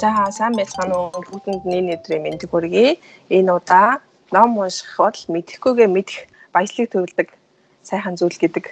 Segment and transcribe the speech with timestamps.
[0.00, 2.96] За сайн байцгаана уу бүгдэнд нэг өдрийн мэндийг хүргэе.
[3.28, 4.00] Энэ удаа
[4.32, 6.18] ном унших бол мэдэхгүйгээ мэдэх
[6.56, 7.28] баясгалыг төрүүлдэг
[7.84, 8.64] сайхан зүйл гэдэг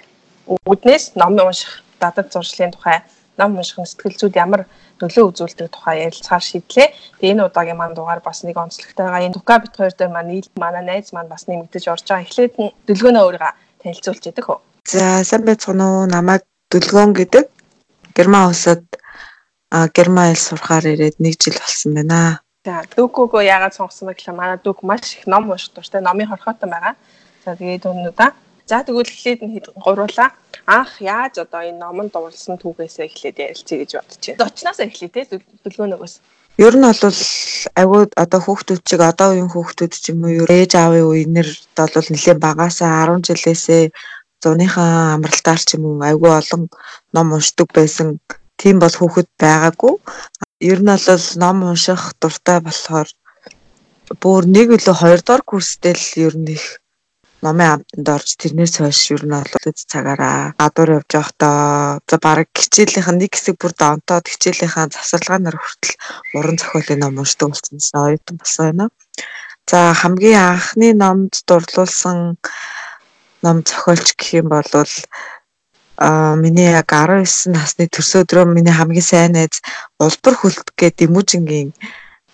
[0.65, 3.05] үгнээс ном унших дадал зуршлын тухай
[3.37, 4.65] ном унших сэтгэл зүйд ямар
[4.97, 6.87] нөлөө үзүүлдэг тухай ярилцахаар шийдлээ.
[7.21, 10.49] Тэгээ энэ удаагийн маань дугаар бас нэг онцлогтойгаа энэ Тука бит хоёр дээр маань нийл
[10.57, 12.25] манай найз маань бас нэмэгдэж орж байгаа.
[12.25, 12.53] Эхлээд
[12.89, 13.53] дэлгөөнөө өөрийгөө
[13.85, 14.59] танилцуулж яадаг хөө.
[14.89, 16.41] За сайн байцгаана уу намайг
[16.73, 17.45] Дүлгөөн гэдэг
[18.17, 18.81] Герман улсад
[19.71, 22.41] а герман хэл сурахаар ирээд 1 жил болсон байна.
[22.65, 26.69] За дүүкүүгөө яагаад сонгосон бэ гэхээр манай дүүк маш их ном унших дуртай, номын хорхотой
[26.69, 26.95] байгаа.
[27.45, 28.29] За тэгээд өнөөдөө
[28.69, 30.29] За тэгвэл эхлээд нь гуруулаа
[30.69, 34.41] анх яаж одоо энэ номонд дурлсан түүхээсээ эхлээд ярилцъя гэж бодож байна.
[34.45, 35.21] Зочноос эхлэе те
[35.65, 36.13] дүлгөөнөөс.
[36.61, 37.17] Ер нь бол
[37.81, 42.39] агуу одоо хүүхдүүд чиг одоо үеийн хүүхдүүд ч юм уу ээж аавын үеийнэр бол нэлээд
[42.45, 43.83] багасаа 10 жилээсээ
[44.43, 46.69] зуныхаа амралтаар ч юм уу айгүй олон
[47.09, 48.21] ном уншдаг байсан
[48.59, 49.95] тийм бол хүүхэд байгаагүй.
[50.71, 53.09] Ер нь бол ном унших дуртай болохоор
[54.21, 56.65] бүр нэг үлээ хоёрдугаар курстэй л ер нь их
[57.43, 59.53] номын амтанд орж тэрнээс хойш ер нь бол
[59.91, 61.57] цагаараа гадуур явж байхдаа
[62.09, 65.95] за баг хичээлийнх нь нэг хэсэг бүр донтоод хичээлийнхаа завсарлагаанаар хүртэл
[66.35, 68.85] уран зохиолын ном уншдаг болсон оюутан болсон байна.
[69.69, 72.17] За хамгийн анхны номд дурлуулсан
[73.43, 74.67] ном зохиолч гэх юм бол
[75.99, 79.59] миний яг 19 насны төрсө өдрөө миний хамгийн сайн найз
[79.99, 81.69] улбар хүлт гэдэг Дэмүжингийн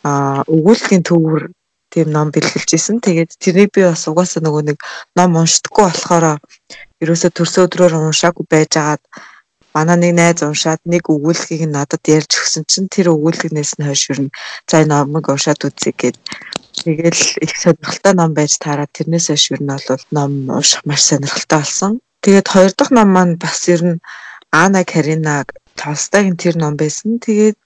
[0.06, 1.50] а өгүүллийн төвөр
[1.90, 3.02] тийм ном бэлгэлж исэн.
[3.02, 4.78] Тэгээд тэрийг би бас угаасаа нөгөө нэг
[5.18, 6.38] ном уншдаггүй болохоор
[7.02, 9.02] ерөөсө төрсө өдрөөр уншаагүй байжгаад
[9.74, 14.30] манай нэг найз уншаад нэг өгүүлгийг надад ярьж өгсөн чинь тэр өгүүлгээс нь хойш юу
[14.70, 16.16] за энэ номыг уншаад үзье гэд
[16.86, 21.60] тэгэл их сонирхолтой ном байж таараад тэрнээс хойш юу нь бол ном унших маш сонирхолтой
[21.66, 22.05] болсон.
[22.26, 24.02] Тэгээд хоёр дахь ном маань бас ер нь
[24.50, 25.46] Ана Карина
[25.78, 27.22] Толстойгийн тэр ном байсан.
[27.22, 27.58] Тэгээд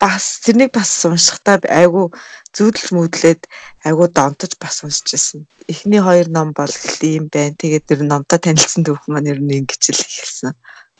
[0.00, 2.16] бас тэрнийг бас уншихтаа айгу
[2.56, 3.42] зүүдэлж мүдлээд
[3.84, 5.40] айгу донтож бас уншиж байсан.
[5.68, 6.72] Эхний хоёр ном бол
[7.04, 7.60] ийм байна.
[7.60, 10.52] Тэгээд тэр номтой танилцсан түүх маань ер нь ингэж л эхэлсэн.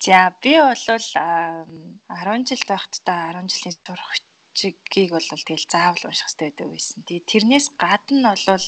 [0.05, 6.69] За би бол 10 жил байхдаа 10 жилийн сурагчийг бол тэгэл заавал унших хэрэгтэй байдаг
[6.69, 7.01] байсан.
[7.09, 8.67] Тэгээ тэрнээс гадна бол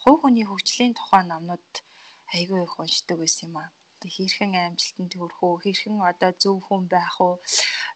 [0.00, 1.84] хувь хүний хөгжлийн тухай номнууд
[2.34, 3.70] айгүй их уншдаг байсан юм аа.
[4.02, 7.38] Хэрхэн амжилтанд хүрэх үү, хэрхэн одоо зөв хүн байх уу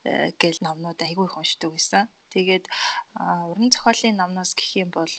[0.05, 2.09] э, гэл номнууд айгүй их уншдаг байсан.
[2.31, 2.71] Тэгээд
[3.15, 5.11] уран зохиолын номноос гэх юм бол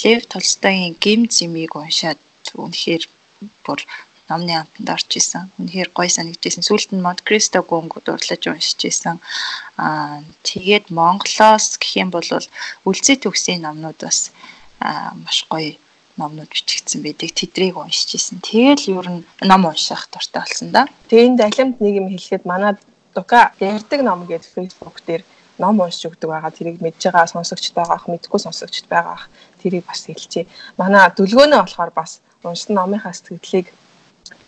[0.00, 2.20] Лев Толстойгийн Гим зэмийг уншаад
[2.54, 3.04] үнэхээр
[3.64, 3.80] бүр
[4.28, 5.48] номны амтанд орж исэн.
[5.58, 6.66] Үнэхээр гоё санагдчихсэн.
[6.66, 9.16] Сүүлд нь Монт Кристо гонг дурлаж уншиж исэн.
[9.80, 12.26] Аа тэгээд Монголоос гэх юм бол
[12.84, 14.32] үлцээ төгсийн номнууд бас
[15.24, 15.78] маш гоё
[16.16, 17.30] номнууд бичигдсэн байдаг.
[17.32, 18.40] Тэдрийг уншиж исэн.
[18.40, 20.88] Тэгэл ер нь ном унших дуртай болсон да.
[21.08, 22.74] Тэгээ энэ далимт нэг юм хэлэхэд манай
[23.16, 25.24] Дука ярьдаг ном гэдэг Facebook дээр
[25.58, 26.52] ном уншиж өгдөг байгаа.
[26.52, 29.28] Тэрийг мэдж байгаа сонсогчд байгаа ах, мэдгүй сонсогчд байгаа ах.
[29.62, 30.44] Тэрийг бас хэлчихье.
[30.76, 33.72] Манай дүлгөөнөө болохоор бас уншсан номынхаа сэтгэлийг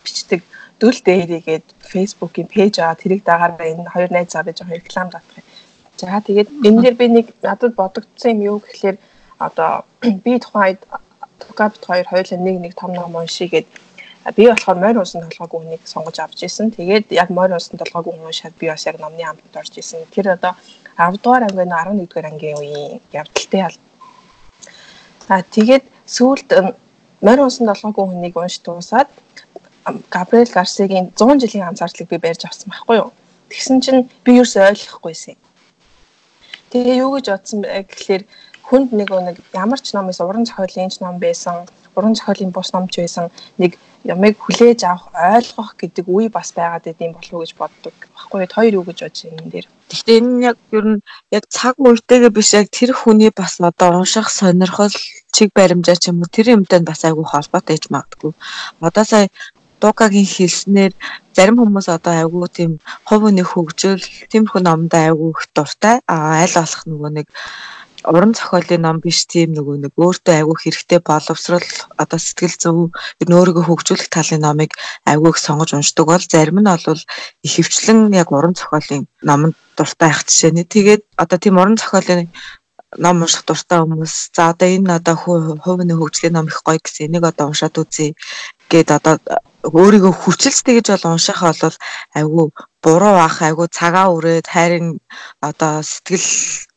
[0.04, 0.44] бичдэг
[0.80, 3.00] дүл дээрийгээд Facebook-ийн пэйж байгаа.
[3.00, 5.44] Тэрийг дагаад энэ хоёр найз аваад жоохон реклам татах.
[5.96, 8.96] За тэгээд энэ дээр би нэг надад бодогдсон юм юу гэхэлэр
[9.38, 9.84] одоо
[10.24, 10.78] би тухайд
[11.56, 13.66] Габт хоёр хоёулаа нэг нэг том ном уншия гээд
[14.36, 16.70] би болохоор морь унсан толгойг үнийг сонгож авч исэн.
[16.70, 20.04] Тэгээд яг морь унсан толгойг уншаад би бас яг номны амтанд орж исэн.
[20.14, 20.54] Тэр одоо
[20.98, 23.76] 10 дугаар ангийн 11 дугаар ангийн үеийн явдалтай ял.
[25.28, 26.48] А тэгээд сүүлд
[27.20, 29.08] морь унсан толгойг үнийг унш дуусаад
[30.10, 33.12] Габриэл Гарсигийн 100 жилийн анзаарлыг би барьж авсан байхгүй юу.
[33.48, 35.36] Тэгсэн чинь би юус ойлгохгүйсэн.
[36.70, 38.22] Тэгээ юу гэж бодсон бэ гэхэлэр
[38.68, 43.32] хүнд нэг нэг ямар ч номоос уран зохиолын ном байсан, уран зохиолын бус номч байсан
[43.58, 47.94] нэг ямыг хүлээж авах, ойлгох гэдэг үе бас байгаад идэм болов уу гэж боддог.
[48.14, 49.66] Баггүй хоёр юу гэж бодож энэ дээр.
[49.90, 51.00] Гэхдээ энэ яг ер нь
[51.34, 54.94] яг цаг үетэйгээ биш яг тэр хүний бас одоо унших сонирхол
[55.34, 58.32] чиг баримжаа ч юм уу тэр юмтай бас айгүй холбоотой гэж магадгүй.
[58.80, 59.28] Одоо сая
[59.80, 60.92] Дукагийн хэлснээр
[61.36, 62.72] зарим хүмүүс одоо айгүй тийм
[63.06, 66.02] хувь хүний хөгжил тиймэрхүү номд айгүй их дуртай.
[66.10, 67.26] А аль болох нөгөө нэг
[68.08, 71.68] уран зохиолын ном биш тийм нөгөө нэг өөртөө айгүй хэрэгтэй боловсрал
[72.02, 72.76] одоо сэтгэл зүй
[73.28, 74.72] нөөргөө хөгжүүлэх талын номыг
[75.04, 77.00] айгүй их сонгож уншдаг бол зарим нь бол
[77.46, 80.64] их хөвчлэн яг уран зохиолын номонд дуртай ах жишээний.
[80.64, 82.32] Тэгээд одоо тийм уран зохиолын
[82.96, 85.16] ном унших дуртай хүмүүс за одоо энэ одоо
[85.60, 88.16] хувийн хөгжлийн ном их гоё гэсэн энийг одоо уншаад үзье
[88.72, 89.20] гээд одоо
[89.62, 91.76] өөрийгөө хүчилстэй гэж бол унших бол
[92.16, 92.46] айгүй
[92.82, 94.96] буруу ах айгүй цагаа өрөөд хайрын
[95.44, 96.67] одоо сэтгэл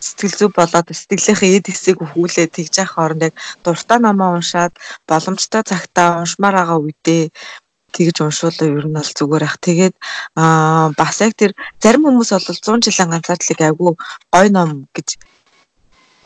[0.00, 3.34] сэтгэл зүв болоод сэтгэлийнхээ эд хэсгийг өхүүлээд тэгж явах хооронд яг
[3.64, 4.74] дуртай намаа уншаад
[5.08, 7.22] боломжтой цагтаа уншмаар байгаа үедээ
[7.96, 9.56] тэгж уншуулаа ер нь бол зүгээр ах.
[9.64, 9.94] Тэгээд
[10.36, 11.52] аа бас яг тэр
[11.82, 13.92] зарим хүмүүс бол 100 жилийн ганцаардлыг айгүй
[14.34, 15.08] гой ном гэж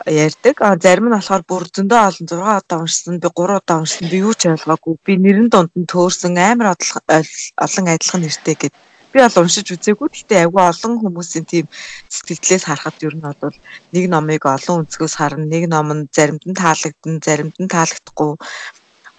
[0.05, 0.55] ярьдаг.
[0.61, 4.17] А зарим нь болохоор бүр зөндөө олон 6 удаа уншсан, би 3 удаа уншсан, би
[4.25, 4.95] юу ч ойлгоогүй.
[5.05, 8.73] Би нэрэн донд нь төөрсөн амар олон адилхан нэртэй гэдэг
[9.11, 10.07] би бол уншиж үзээгүй.
[10.09, 11.65] Гэхдээ айгүй олон хүмүүсийн тийм
[12.09, 13.55] сэтгэлдлээс харахад ер нь бол
[13.93, 15.45] нэг номыг олон өнцгөөс харна.
[15.45, 18.31] Нэг ном нь заримд нь таалагдана, заримд нь таалагдахгүй.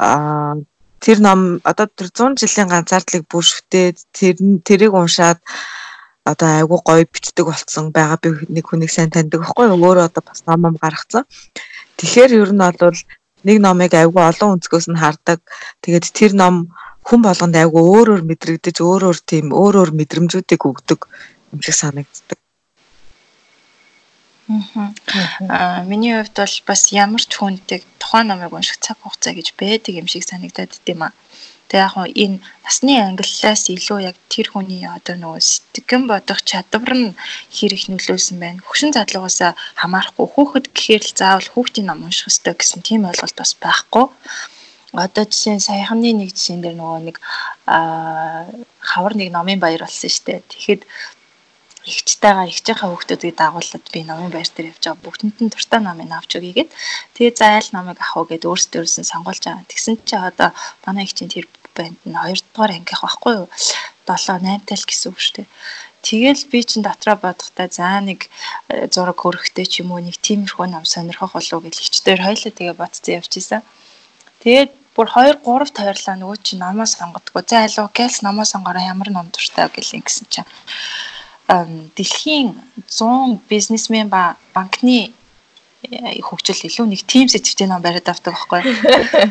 [0.01, 0.57] Аа
[1.03, 5.43] тэр ном одоо тэр 100 жилийн ганцаардлыг бүр шүтээд тэр тэрийг уншаад
[6.25, 10.47] одоо айгүй гоё бичдэг болсон байгаа би нэг хүнийг сайн таньдаг байхгүй өөрөө одоо бас
[10.47, 11.27] ном ном гаргацсан.
[11.99, 12.99] Тэгэхээр ер нь бол
[13.43, 15.43] нэг номыг айгүй олон өнцгөөс нь хардаг.
[15.83, 16.55] Тэгээд тэр ном
[17.07, 21.01] хүн болгонд айгүй өөр өөр мэдрэгдэж өөр өөр тийм өөр өөр мэдрэмжүүдийг өгдөг
[21.53, 22.39] юм шиг санагддаг.
[25.49, 29.93] Аа миний хувьд бол бас ямар ч хүнтэй тухайн номыг унших цаг хугацаа гэж байдаг
[30.01, 31.13] юм шиг санагдаад дим аа.
[31.69, 37.17] Тэгээ яг энэ насны ангиллаас илүү яг тэр хүний одоо нөгөө сэтгэн бодох чадвар нь
[37.57, 38.61] хэр их нөлөөсөн байна.
[38.67, 39.41] Хөгшин задлуугаас
[39.81, 44.05] хамаарахгүй хүүхэд гэхээр л заавал хүүхдийн ном унших ёстой гэсэн тийм ойлголт бас байхгүй
[44.93, 47.17] одоо жишээ нь саяхны нэг жишээн дээр нөгөө нэг
[47.67, 48.45] аа
[48.81, 50.41] хавар нэг номын баяр болсон шүү дээ.
[50.53, 50.83] Тэгэхэд
[51.89, 56.31] ихчтэйгээ ихчийнхаа хүүхдүүдийг дагуулад би номын баяр дээр явж байгаа бүгдэнд нь дуртай номыг авч
[56.39, 56.71] өгье гэд.
[57.17, 59.67] Тэгээ за айл номыг авах уу гэд өөрсдөө өөрсөн сонгуулж байгаа.
[59.67, 60.51] Тэгсэн чи одоо
[60.85, 63.49] манай чинь тэр банд нь 2 дугаар ангих байхгүй юу?
[64.07, 65.49] 7 8 тал гэсэн үг шүү дээ.
[66.03, 68.27] Тэгэл би чин дотроо бодохдоо за нэг
[68.69, 72.75] э, зураг хөрөхтэй ч юм уу нэг тиймэрхүү ном сонирхох болов гэж ихчдэр хоёлаа тэгээ
[72.75, 73.63] бодсон явчихсан.
[74.43, 77.43] Тэгээд бүр 2 3 тойрлаа нөгөө чи номоо сонгодгоо.
[77.47, 80.49] За алуу Келс номоо сонгороо ямар ном дуртай гэлэн гэсэн чинь
[81.49, 82.55] дэлхийн
[82.89, 85.13] 100 бизнесмен ба банкны
[85.83, 88.63] э, хөгжил илүү нэг тим сэжигтэй ном бариад авдаг байхгүй.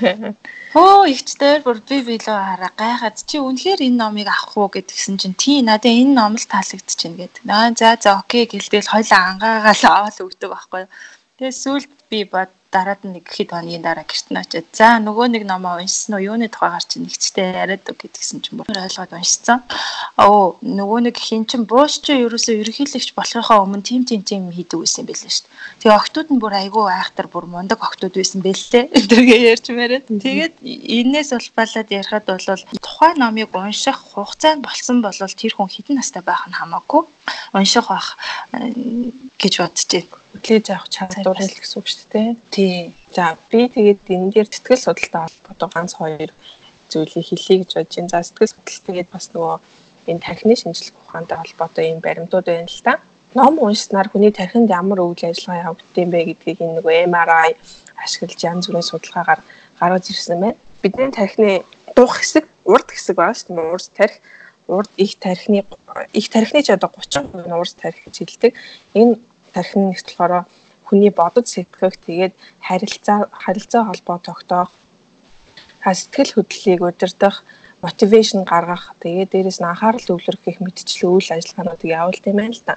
[0.73, 5.37] Хөө ихчдэр бүр би билүү хараа гайхаад чи үнэхээр энэ номыг авах уу гэдгсэн чинь
[5.37, 7.43] тий надад энэ ном л таалагдчихэв гэдэг.
[7.49, 10.83] Аа за за окей гэлтэл хоёлаа ангаагаал аваад өгдөг байхгүй.
[11.37, 15.43] Тэгээ сүлд би бод дараад нэг хэд хоногийн дараа гэрт нь очиад за нөгөө нэг
[15.43, 19.59] номоо уншсан уу юуны тухайгаар чи нэгчтэй яриад үг гэдгсэн чинь бүр ойлгоод уншсан.
[20.15, 24.79] Оо нөгөө нэг хин чин бууш чи ерөөсөө ерөнхийлөгч болохынхаа өмнө тим тим тим хийдэг
[24.79, 25.83] байсан байлээ шүү дээ.
[25.83, 28.87] Тэгээ октод нь бүр айгүй айхтар бүр мундаг октод байсан байлээ.
[29.11, 30.01] Тэргээ ярьж мээрээ.
[30.07, 35.99] Тэгээд энээс улбалаад ярихад бол тухайн номыг унших хугацаа нь болсон бол тэр хүн хэдэн
[35.99, 37.03] настай байх нь хамаагүй
[37.53, 38.17] унших бах
[39.41, 42.29] гэж бодчихэ хүлээж авах чадвар л гэсэн үг шүү дээ.
[42.51, 42.93] Тий.
[43.11, 46.31] За би тэгээд энэ дээр сэтгэл судлалтай холбоотой ганц хоёр
[46.87, 48.11] зүйлийг хэлье гэж бодож байна.
[48.11, 49.55] За сэтгэл судлал тэгээд бас нөгөө
[50.07, 52.93] энэ тархины шинжилгээ ухаантай холбоотой юм баримтууд байна л та.
[53.35, 57.51] Ном уншсанаар хүний тархинд ямар үйл ажиллагаа явагдсан бэ гэдгийг энэ нөгөө MRI
[57.99, 59.41] ашиглаж янз бүрийн судалгаагаар
[59.79, 60.59] гаргаж ирсэн байна.
[60.81, 61.63] Бидний тархины
[61.95, 63.71] дух хэсэг, урд хэсэг байгаа шүү дээ.
[63.75, 64.19] Урд тархи
[64.71, 65.63] урд их тархины
[66.13, 68.51] их тархины ч одоо 30% нь урд тархи гэж хэлдэг.
[68.99, 69.19] Энэ
[69.53, 70.45] тархин нэгт болохоор
[70.87, 72.33] хүний бодож сэтгэх тэгээд
[72.67, 74.71] харилцаа харилцаа холбоо тогтоох
[75.83, 77.43] сэтгэл хөдлөлийг удирдах
[77.83, 82.67] мотивашн гаргах тэгээд дээрэс нь анхаарал төвлөрөх гэх мэтчлэн үйл ажиллагаануудыг явуулт юм байна л
[82.67, 82.75] та.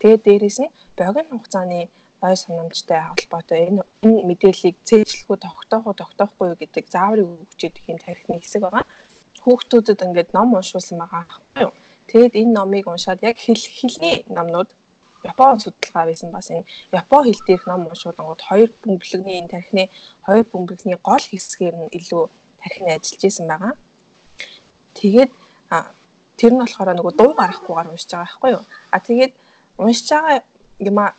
[0.00, 1.80] Тэгээд дээрэс нь богино хугацааны
[2.26, 7.86] ой санамжтай холбоотой энэ энэ мэдээллийг цээжлэхүү тогтоох уу тогтоохгүй юу гэдэг зааврыг өгч идэх
[7.90, 8.84] энэ тархины хэсэг байгаа.
[9.48, 11.72] Хүүхдүүдэд ингээд ном уншуулсан байгаа байхгүй юу?
[12.12, 14.76] Тэгэд энэ номыг уншаад яг хэл хэлний номнууд
[15.24, 19.84] Япон судалгаа байсан бас энэ Япон хэл дээрх ном уншуулгууд хоёр бөмбөлөгний энэ тархины
[20.26, 22.22] хоёр бөмбөлөгний гол хэсгээр нь илүү
[22.60, 23.72] тархины ажиллаж исэн байгаа.
[25.00, 25.30] Тэгээд
[26.36, 28.64] тэр нь болохоор нөгөө дуу гаргахгүйгээр уншиж байгаа байхгүй юу?
[28.92, 29.32] А тэгээд
[29.80, 30.44] уншиж байгаа
[30.78, 31.16] юм а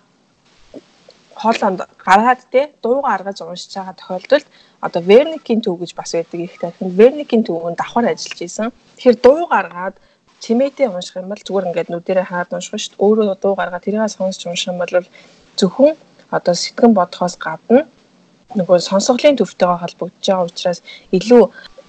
[1.41, 4.47] хоолонд гаргаад те дуу гаргаж уншиж байгаа тохиолдолд
[4.85, 8.71] одоо Верникийн төв гэж бас байдаг их тархинд Верникийн төвөнд давхар ажиллаж исэн.
[8.97, 9.95] Тэгэхээр дуу гаргаад
[10.43, 13.03] чимээтэй унших юм бол зүгээр ингээд нүдэрээ хаад унших шүү дээ.
[13.05, 14.93] Өөрөө дуу гаргаад тэрийг сонсч унших юм бол
[15.59, 15.93] зөвхөн
[16.31, 17.87] одоо сэтгэн бодохоос гадна
[18.57, 20.79] нөгөө сонсголын төвтэйгээ холбогдож байгаа учраас
[21.17, 21.43] илүү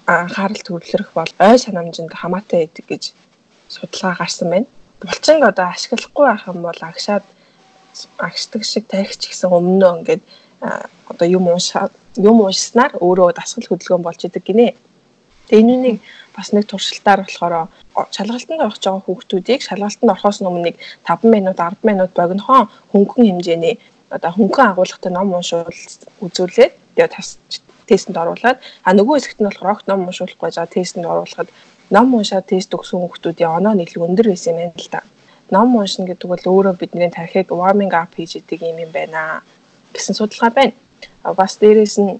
[0.05, 3.03] анхаарал төвлөрөх бол ой санамжинд хамаатай байдаг гэж
[3.73, 4.67] судалгаа гарсан байна.
[5.01, 7.23] Булчинг одоо ашиглахгүй байх юм бол агшаад
[8.17, 10.21] агшдаг шиг тарихч гэсэн өмнөө ингээд
[11.11, 14.75] одоо юм уншаад юм уншснаар өөрөө дасгал хөдөлгөөн болж идэг гинэ.
[15.47, 15.97] Тэгээ энэнийг
[16.35, 17.67] бас нэг туршилтаар болохоор
[18.15, 20.75] шалгалтанд орох жоо хүүхдүүдийг шалгалтанд орохоос өмнө нэг
[21.07, 23.75] 5 минут 10 минут богинохон хөнгөн хэмжээний
[24.09, 25.67] одоо хөнгөн агуулгатай ном уншуул
[26.25, 27.39] үзүүлээд тэгээ тас
[27.87, 28.57] тестэнд оруулаад
[28.87, 31.49] а нөгөө хэсэгт нь болохоор огт ном уншуулахгүй жаа тестэнд оруулахад
[31.91, 35.01] ном уншаад тест өгсөн хүүхдүүдийн оноо нь илүү өндөр байсан юм байна л да.
[35.51, 39.43] Ном уншина гэдэг бол өөрөө бидний тархийг warming up хийж идэг юм юм байна
[39.93, 40.73] гэсэн судалгаа байна.
[41.23, 42.19] Бас дээрээс нь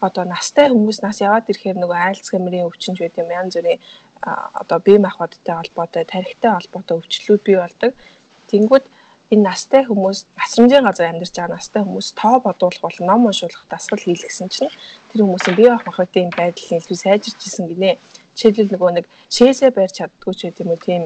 [0.00, 3.80] одоо настай хүмүүс нас яваад ирэхээр нөгөө айлцгамрын өвчнж байт юм янз бүрийн
[4.22, 7.92] одоо бие махбодтой холбоотой, тарихтай холбоотой өвчлүүд бий болдог.
[8.50, 8.84] Тэнгүүд
[9.34, 14.00] энэ настай хүмүүс асрамжийн газар амьдарч байгаа настай хүмүүс тоо бодуулах бол ном уншуулах дасгал
[14.00, 14.72] хийлгсэн чинь
[15.12, 17.98] тэр хүмүүсийн бие махбодын байдлыг илүү сайжирч исэн гинэ.
[18.34, 21.02] Жишээлбэл нөгөө нэг шээсээ барьж чаддгүй ч гэдэм үү тийм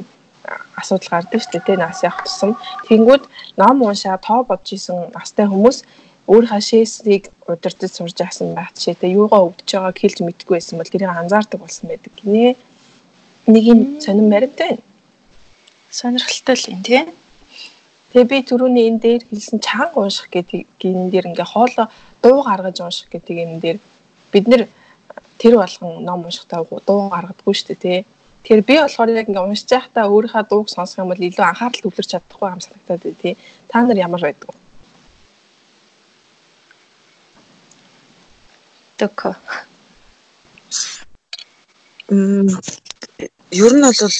[0.76, 1.66] асуудал гардаг шүү дээ.
[1.66, 2.56] Тэ нас явах тусам.
[2.88, 3.24] Тэнгүүд
[3.56, 5.84] ном уншаа тоо бодож исэн настай хүмүүс
[6.26, 10.92] өөрийнхөө шээсийг удирдах сурж яасан байх жишээ тэ юугаа өвдөж байгааг хэлж мэдгүй байсан бол
[10.92, 12.54] тэрийг анзаардаг болсон байдаг гинэ.
[13.46, 14.82] Нэг юм сонирн баримт байна.
[15.90, 17.02] Сонирхолтой л юм тий.
[18.12, 21.86] Тэгээ би түрүүний энэ дээр хэлсэн чанга унших гэдэг энэ дээр ингээ хоолоо
[22.22, 23.78] дуу гаргаж унших гэдэг энэ дээр
[24.32, 24.62] бид нэр
[25.42, 27.98] тэр болгон ном уншихтаа дуу гаргадаггүй шүү дээ тий.
[28.42, 32.10] Тэгэхээр би болохоор яг ингээ уншиж байхдаа өөрийнхөө дууг сонсох юм бол илүү анхаарал төвлөрч
[32.10, 33.34] чадахгүй юм санагдаад байна тий.
[33.70, 34.58] Та нар ямар байдаг вэ?
[38.98, 39.30] Төкө.
[42.10, 42.50] Мм
[43.54, 44.10] ер нь бол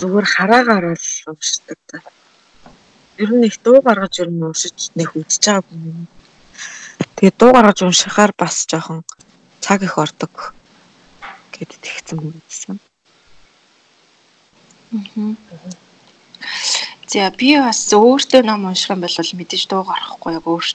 [0.00, 2.00] зүгээр хараагаар л уншдаг та.
[3.20, 6.08] Ер нь их дуу гаргаж ер нь уншиж нэг үдчихэж байгаагүй.
[7.20, 9.04] Тэгээ дуу гаргаж уншихаар бас жоохон
[9.60, 10.56] цаг их ордог
[11.58, 12.76] гэд тэгсэн юм байсан.
[14.94, 15.34] Аа.
[17.08, 20.66] За би бас өөртөө ном унших юм бол мэдээж дуу гаргахгүй яг өөр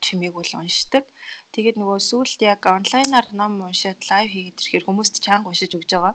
[0.00, 1.04] чимээг бол уншдаг.
[1.52, 6.14] Тэгээд нөгөө сүүлд яг онлайнаар ном уншаад лайв хийгээд ирэхээр хүмүүст чанга уншиж өгж байгаа.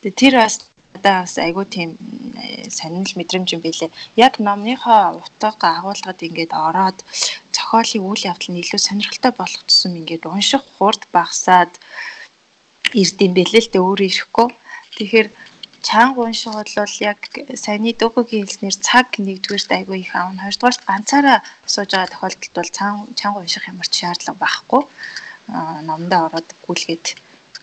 [0.00, 0.54] Тэгээд тэр бас
[0.94, 1.90] надад бас айгүй тийм
[2.68, 3.90] сонирхол мэдрэмж юм билээ.
[4.16, 6.98] Яг номныхоо утга агуулгад ингээд ороод
[7.52, 11.72] зохиолын үйл явдал нь илүү сонирхолтой болох тусам ингээд унших хурд багасаад
[12.94, 14.48] ирдэм бэлээ л дээ өөрөө ирэхгүй.
[14.96, 15.28] Тэгэхээр
[15.82, 17.18] чанга унших бол яг
[17.64, 22.70] саяны дөгөгийн хэлснээр цаг нэгдүгээрт айгүй их аавна хоёрдугаарт ганцаараа сууж байгаа тохиолдолд бол
[23.18, 24.82] чанга унших ямар ч шаардлага байхгүй
[25.88, 27.04] номдоо ороод гүйлгээд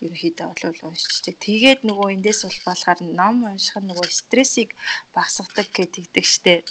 [0.02, 1.36] ерөнхийдөө бол уншчихдаг.
[1.46, 4.70] Тэгээд нөгөө эндээс бол болохоор ном унших нөгөө стрессийг
[5.14, 6.66] багасгадаг гэдэг штэ.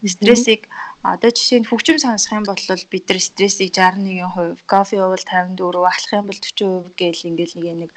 [0.00, 0.68] Стрессийг
[1.04, 6.12] одоо жишээ нь хөгжим сонсох юм бол бид нар стрессийг 61%, кофе уувал 54, алхах
[6.16, 7.90] юм бол 40% гээл ингээл нэг нэг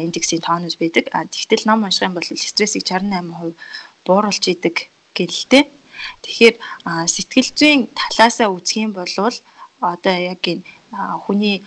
[0.00, 1.04] индексийн тоонууд байдаг.
[1.12, 3.52] А тэгтэл ном унших юм бол стрессийг 68%
[4.08, 5.68] бууруулж идэг гэлтэй.
[6.24, 6.56] Тэгэхээр
[7.12, 9.12] сэтгэл зүйн талаасаа үзэх юм бол
[9.80, 10.64] одоо яг энэ
[11.28, 11.60] хүний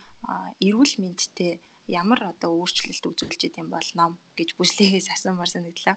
[0.58, 5.96] эрүүл мэндтэй ямар одоо өөрчлөлт үзүүлж идэм бол ном гэж бүслэхээс асуумар санагдлаа.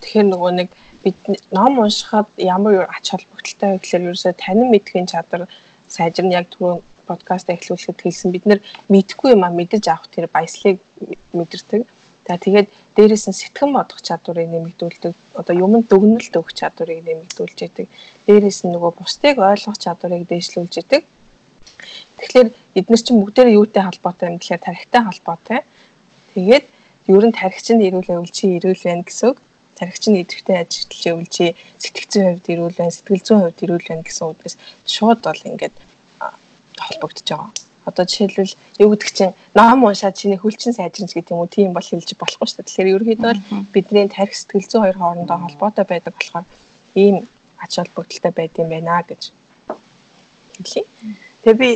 [0.00, 0.68] Тэгэхээр нөгөө нэг
[1.04, 1.16] бид
[1.52, 5.48] ном уншихад ямар ач холбогдолтой вэ гэхээр ерөөсөө танин мэдхийн чадвар
[5.88, 8.60] сайжирна яг түрүү подкаст эхлүүлэхэд хэлсэн бид нар
[8.92, 10.78] мэдхгүй юм а мэдэж авах тэр баяслыг
[11.34, 11.82] мэдэрдэг.
[12.28, 15.12] За тэгээд дээрээс нь сэтгэн бодох чадварыг нэмэгдүүлдэг.
[15.34, 17.86] Одоо юмд дүгнэлт өгөх чадварыг нэмэгдүүлж идэг.
[18.26, 21.02] Дээрээс нь нөгөө бусдыг ойлгох чадварыг дээшлүүлж идэг.
[22.20, 22.48] Тэгэхээр
[22.78, 25.60] эдгээр чинь бүгдээрээ юутай холбоотой юм гэхээр тарихтай холбоотой.
[26.36, 26.64] Тэгээд
[27.10, 29.38] ер нь тархич нь ирүүл байвал чи ирүүл байна гэсэн үг.
[29.74, 31.44] Тархич нь идэвхтэй ажиллаж байвал чи
[31.82, 34.54] сэтгцэн хувьд ирүүл байна, сэтгэл зүйн хувьд ирүүл байна гэсэн үгээс
[34.86, 35.74] шууд бол ингээд
[36.78, 37.50] холбогдож байгаа.
[37.88, 41.82] Одоо жишээлбэл юу гэдэг чинь ном уншаад чиний хөлчин сайжирч гэдэг юм уу тийм бол
[41.82, 42.68] хэлж болохгүй шүү дээ.
[42.68, 43.32] Тэгэхээр ерөнхийдөө
[43.74, 46.46] бидний тархи сэтгэл зүйн хоёр хоорондоо холбоотой байдаг болохоор
[46.94, 47.16] ийм
[47.58, 49.32] ач холбогдолтой байд юм байна гэж
[50.60, 50.84] хэлье.
[51.42, 51.68] Тэгээ би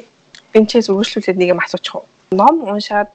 [0.53, 2.07] бинчээс үргэлжлүүлээд нэг юм асуучих уу.
[2.31, 3.09] Ном уншаад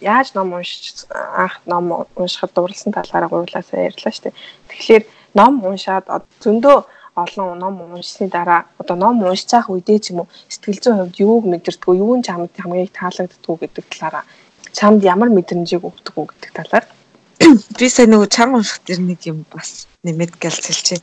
[0.00, 4.38] яаж ном уншиж анх ном уншихад дурласан талаараа гуйлаасаа ярьлаа шүү дээ.
[4.70, 6.06] Тэгэхээр ном уншаад
[6.42, 6.78] зөндөө
[7.14, 11.44] олон ном уншсны дараа одоо ном унших үедээ ч юм уу сэтгэл зүйн хувьд юуг
[11.46, 14.24] мэдэрдгүү, юу нь чамд хамгийн их таалагддгүү гэдэг талаараа
[14.74, 16.84] чамд ямар мэдрэмжийг өгдөг үү гэдэг талаар
[17.78, 20.98] би сая нөгөө чанга унших тэр нэг юм бас нэмээд гэлцэлчээ.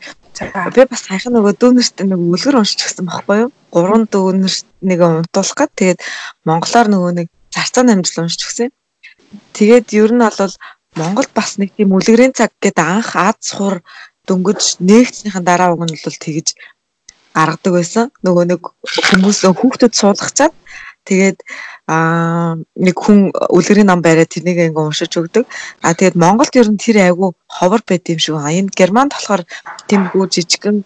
[0.76, 3.50] Би бас саяхан нөгөө дүүнерт нэг үлгэр уншиж гисэн байхгүй юу?
[3.72, 6.00] Гурван дүүнерт нэг унтуулах гээд тэгээд
[6.48, 8.70] монголоор нөгөө нэг зарцааны амжилт уншиж гисэн.
[9.54, 10.54] Тэгээд ер нь бол
[11.00, 13.80] Монголд бас нэг тийм үлгэрийн цаг гэдэг анх ад сур
[14.28, 16.48] дөнгөж нээгчнийхэн дараа уг нь бол тэгж
[17.36, 18.06] гаргадаг байсан.
[18.26, 18.62] Нөгөө нэг
[19.08, 20.54] хүмүүс хүүхдэд суулгачаад
[21.08, 21.40] тэгээд
[21.88, 25.48] аа нэг хүн үлгэрийн ном бариад тэрнийг ингээ уншиж өгдөг.
[25.80, 28.36] А тэгээд Монголд ер нь тэр айгу ховор байд юм шиг.
[28.36, 29.44] А энэ Германд болохоор
[29.88, 30.84] тиймгүй жижигэн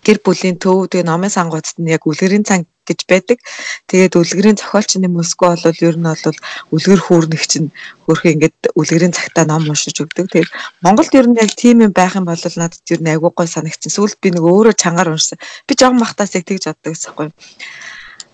[0.00, 3.38] гэр бүлийн төв тэгээ номын сангуудад нь яг үлгэрийн цанг гэж байдаг.
[3.86, 6.38] Тэгээд үлгэрийн зохиолч Москва бол ер нь бол
[6.74, 7.70] үлгэр хүүрнэг чинь
[8.06, 10.26] хөрхөө ингээд үлгэрийн цагтаа ном уншиж өгдөг.
[10.30, 10.50] Тэгээд
[10.82, 13.94] Монголд ер нь яг тийм юм байх юм бол надад ер нь айгүй гой санагдсан.
[13.94, 15.38] Сүүлд би нэг өөрөө чангаар уншсан.
[15.66, 17.32] Би жоон махтаас яг тэгж боддог гэсэн юм.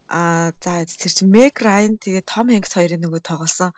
[0.09, 3.77] Аа за тэр чинь Meg Ryan тэгээд Tom Hanks хоёрын нөгөө тоглосон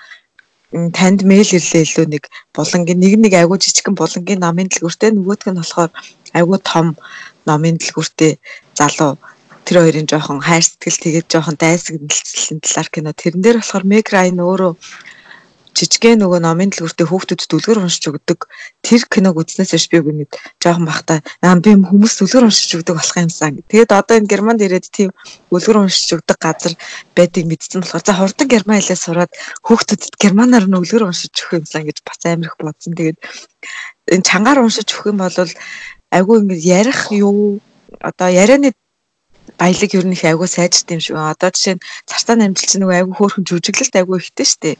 [0.70, 5.58] танд мэйл ирлээ илүү нэг булангийн нэг нэг айгуу жижигхэн булангийн намын дэлгүүртэй нөгөөх нь
[5.58, 5.90] болохоор
[6.38, 6.94] айгүй том
[7.46, 8.32] номын дэлгүүртээ
[8.78, 9.18] залуу
[9.70, 13.14] тэр хоёрын жоохон хайр сэтгэл тэгээд жоохон дайсаг нэлцлийн талаар кино.
[13.14, 14.74] Тэрэн дээр болохоор Meg Ryan өөрөө
[15.78, 18.50] жижигхэн нөгөө номын дэлгүүртээ хүүхдүүд дүлгэр уншиж өгдөг
[18.82, 23.16] тэр киног үзснээс хойш би үгээд жоохон бахта аа би хүмүүс дүлгэр уншиж өгдөг болох
[23.22, 23.62] юмсан.
[23.70, 25.14] Тэгээд одоо энэ Германд ирээд тийм
[25.54, 26.74] дүлгэр уншиж өгдөг газар
[27.14, 29.30] байдгийг мэдсэн болохоор за хурдан герман хэлээ сураад
[29.62, 32.98] хүүхдүүдэд германаар нь үлгэр уншиж өгөх юмсан гэж бас амар их бодсон.
[32.98, 33.18] Тэгээд
[34.18, 35.38] энэ чангаар уншиж өгөх юм бол
[36.10, 37.62] айгүй ингэ ярих юу
[38.02, 38.74] одоо ярианы
[39.58, 41.16] баялаг ер нь их айгүй сайжрт юм шиг.
[41.16, 44.76] Одоо жишээ нь цартааны амжилт чинь нөгөө айгүй хөөрхөн жүжиглэлт айгүй ихтэй шүү дээ.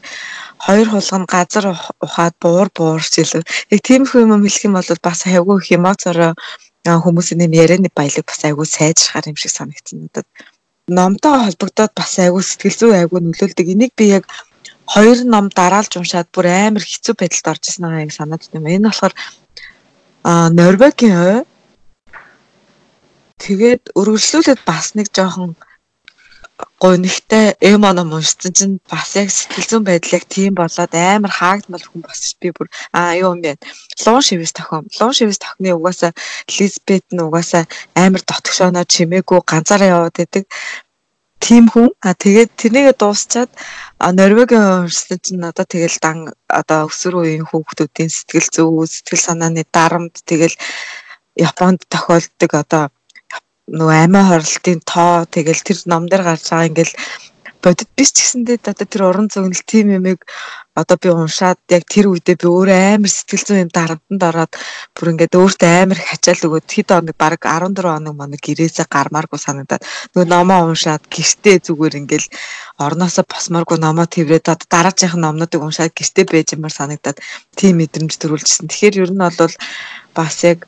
[0.65, 1.65] Хоёр хулган газар
[2.05, 3.43] ухаад буур буурч илүү.
[3.73, 6.31] Яг тиймэрхүү юм хэлэх юм бол бас айгүй их эмоцороо
[6.85, 10.27] хүмүүсийн нэм ярианы баялаг бас айгүй сайжрахаар юм шиг санагдсан надад.
[10.87, 13.67] Номтой холбогдоод бас айгүй сэтгэл зүй айгүй нөлөөлдөг.
[13.69, 14.25] Энийг би яг
[14.89, 18.75] хоёр ном дараалж уншаад бүр амар хэцүү байдалд орж ирсэн байгаа юм санаад байна.
[18.75, 19.13] Энэ болохоор
[20.23, 21.45] а Норвегийн
[23.41, 25.57] Тэгээд өргөжлүүлээд бас нэг жоохон
[26.83, 32.01] гонигтай эмоно уншсан чинь бас яг сэтгэл зүйн байдал яг тийм болоод амар хаагдмал хүн
[32.05, 33.57] босч би бүр аа юу юм бэ?
[34.05, 34.85] Луун шивэс тохиом.
[34.97, 36.13] Луун шивэс тохны угаасаа
[36.53, 37.65] Лизбет нь угаасаа
[38.03, 40.45] амар дотгошооноо чимээгүй ганцаараа яваад байдаг.
[41.41, 41.89] Тим хүн.
[42.05, 43.49] А тэгээд тэрнийгээ дуусчаад
[44.17, 50.21] Норвегийн уншсан чинь одоо тэгэл дан одоо өсвөр үеийн хүүхдүүдийн сэтгэл зүй, сэтгэл санааны дарамт
[50.29, 50.53] тэгэл
[51.37, 52.83] Японд тохиолддог одоо
[53.77, 56.93] нөгөө амиа хорлтын тоо тэгэл тэр ном дээр гарч байгаа ингээл
[57.61, 60.25] бодит биш ч гэсэндээ одоо тэр уран зөгнөл тим юмыг
[60.73, 64.51] одоо би уншаад яг тэр үедээ би өөрөө амар сэтгэл зүйн юм дарамтанд ороод
[64.97, 69.85] бүр ингээд өөртөө амар хачаал өгөөд хэд хоног баг 14 хоног моног гэрээсээ гармааргүй санагдаад
[70.15, 72.27] нөгөө номоо уншаад гэртээ зүгээр ингээл
[72.81, 77.21] орноосоо босмооргүй номоо тэрвээд одоо дараагийн номнуудыг уншаад гэртээ байж юмар санагдаад
[77.53, 78.73] тийм мэдрэмж төрүүлжсэн.
[78.73, 79.53] Тэгэхээр ер нь бол
[80.17, 80.65] бас яг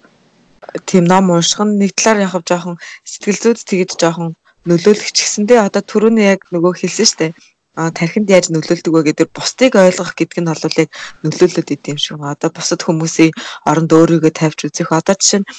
[0.90, 2.76] тийм ном унших нь нэг талаар яг жоохон
[3.12, 4.30] сэтгэл зүйд тэгэж жоохон
[4.70, 7.28] нөлөөлөгч гэсэндээ одоо түрүүний яг нөгөө хэлсэн штэ
[7.76, 10.90] а тархинд яаж нөлөөлдөг вэ гэдэг бусдыг ойлгох гэдэг нь бол яг
[11.26, 12.22] нөлөөлөд идэм шүү.
[12.22, 13.34] Одоо бусад хүмүүсийн
[13.66, 14.94] оронд өөрийгөө тавьж үзэх.
[14.94, 15.50] Одоо жишээ нь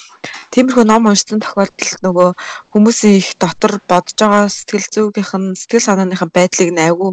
[0.55, 2.29] тиймэрхүү ном уншсан тохиолдолд нөгөө
[2.71, 7.11] хүмүүсийн их дотор бодож байгаа сэтгэл зүйгийнх нь сэтгэл санааныхын байдлыг айгүй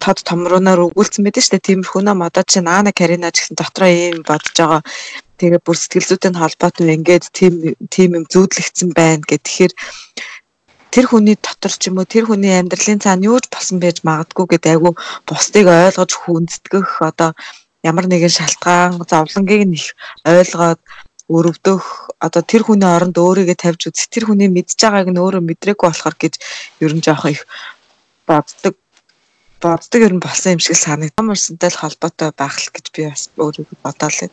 [0.00, 1.68] тод томруунаар өгүүлсэн байдаг шүү дээ.
[1.68, 4.80] Тиймэрхүү ном одоо жишээ нь Ана Карина гэсэн дотроо ийм бодож байгаа
[5.40, 7.54] тэгээ бүр сэтгэл зүйтэй холбоотой ингээд тийм
[7.94, 9.72] тийм юм зүүдлэгдсэн байна гэх тэгэхээр
[10.94, 14.46] тэр хүний дотор ч юм уу тэр хүний амьдралын цаана юу ч болсон байж магадгүй
[14.50, 14.90] гэдэг айгу
[15.28, 17.30] бусдыг ойлгож хүндэтгэх одоо
[17.84, 19.86] ямар нэгэн шалтгаан зовлонгийг нь их
[20.26, 20.80] ойлгоод
[21.28, 21.84] өрөвдөх
[22.26, 26.16] одоо тэр хүний оронд өөрийгөө тавьж үз тэр хүний мэдж байгааг нь өөрөө мэдрээгүй болохоор
[26.16, 26.34] гэж
[26.84, 27.44] ер нь жоох их
[28.28, 28.74] боддог
[29.60, 31.26] боддог ер нь болсон юм шиг санагдсан.
[31.28, 34.30] Мөрсөнтэй л холбоотой байх л гэж би бас өөрийгөө бодоолаа.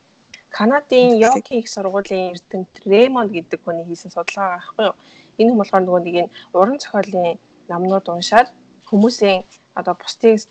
[0.56, 4.96] Канадын Йоки их сургуулийн эрдэмт Ремонд гэдэг хүний хийсэн судалгаа байхгүй юу?
[5.36, 6.16] Энэ хүн болохоор нөгөө нэг
[6.56, 7.36] уран зохиолын
[7.68, 8.48] намнууд уншаад
[8.88, 9.44] хүмүүсийн
[9.76, 10.48] одоо бусдыг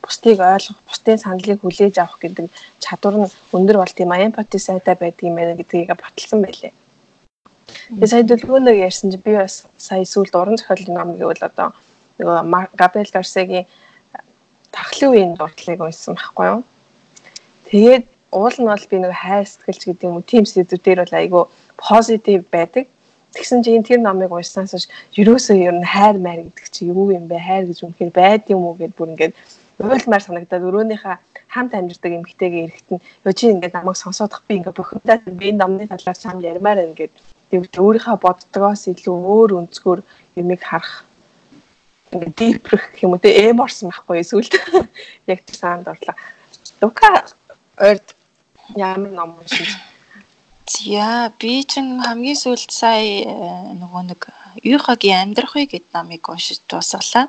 [0.00, 2.48] бусдыг ойлгох, бусдын саналыг хүлээж авах гэдэг
[2.80, 6.72] чадвар нь өндөр бол тийм эмпати сайтай байдаг юм байна гэдгийг баталсан байлээ.
[7.92, 11.76] Тэгээ сая дөлгөөнөг ярьсан чи би бас сая сүүлд уран зохиолын ном гэвэл одоо
[12.16, 13.68] нөгөө Габриэл Гарсегийн
[14.72, 16.60] тахлын үеийн дурдлыг уншсан байхгүй юу?
[17.68, 18.04] Тэгээд
[18.34, 21.44] уул нь бол би нэг хайр сэтгэлч гэдэг юм уу тийм сэдвүүдээр бол айгүй
[21.78, 22.84] позитив байдаг.
[23.34, 24.86] Тэгсэн чинь тэр номыг уншсанаас хойш
[25.18, 27.38] ерөөсөө ер нь хайр майр гэдэг чи юу юм бэ?
[27.38, 29.34] Хайр гэж үнэхээр байд юм уу гэд бүр ингээд
[29.78, 31.14] уйлмаар санагдаад өрөөнийхөө
[31.54, 35.84] хамт амьдардаг эмгтэйгээ эрэхтэн ёо чи ингээд намайг сонсоодох би ингээд бухимдаад би энэ номны
[35.90, 37.14] талаар чам ярмаар ингээд
[37.50, 40.00] тэгвэл өөрийнхөө боддгоос илүү өөр өнцгөр
[40.38, 41.02] юмыг харах
[42.14, 44.50] ингээд дипрэх гэх юм уу те эм орсон байхгүй эсвэл
[45.30, 46.14] яг тэр саанд орлоо.
[46.80, 47.26] Дука
[47.78, 48.13] ойрд
[48.72, 49.76] Ямар ном уншиж?
[50.66, 54.20] За би чинь хамгийн сүүлд сая э, нөгөө нэг
[54.64, 57.28] Юхагийн амьдрах үе гэдэг номыг уншиж дуусгалаа.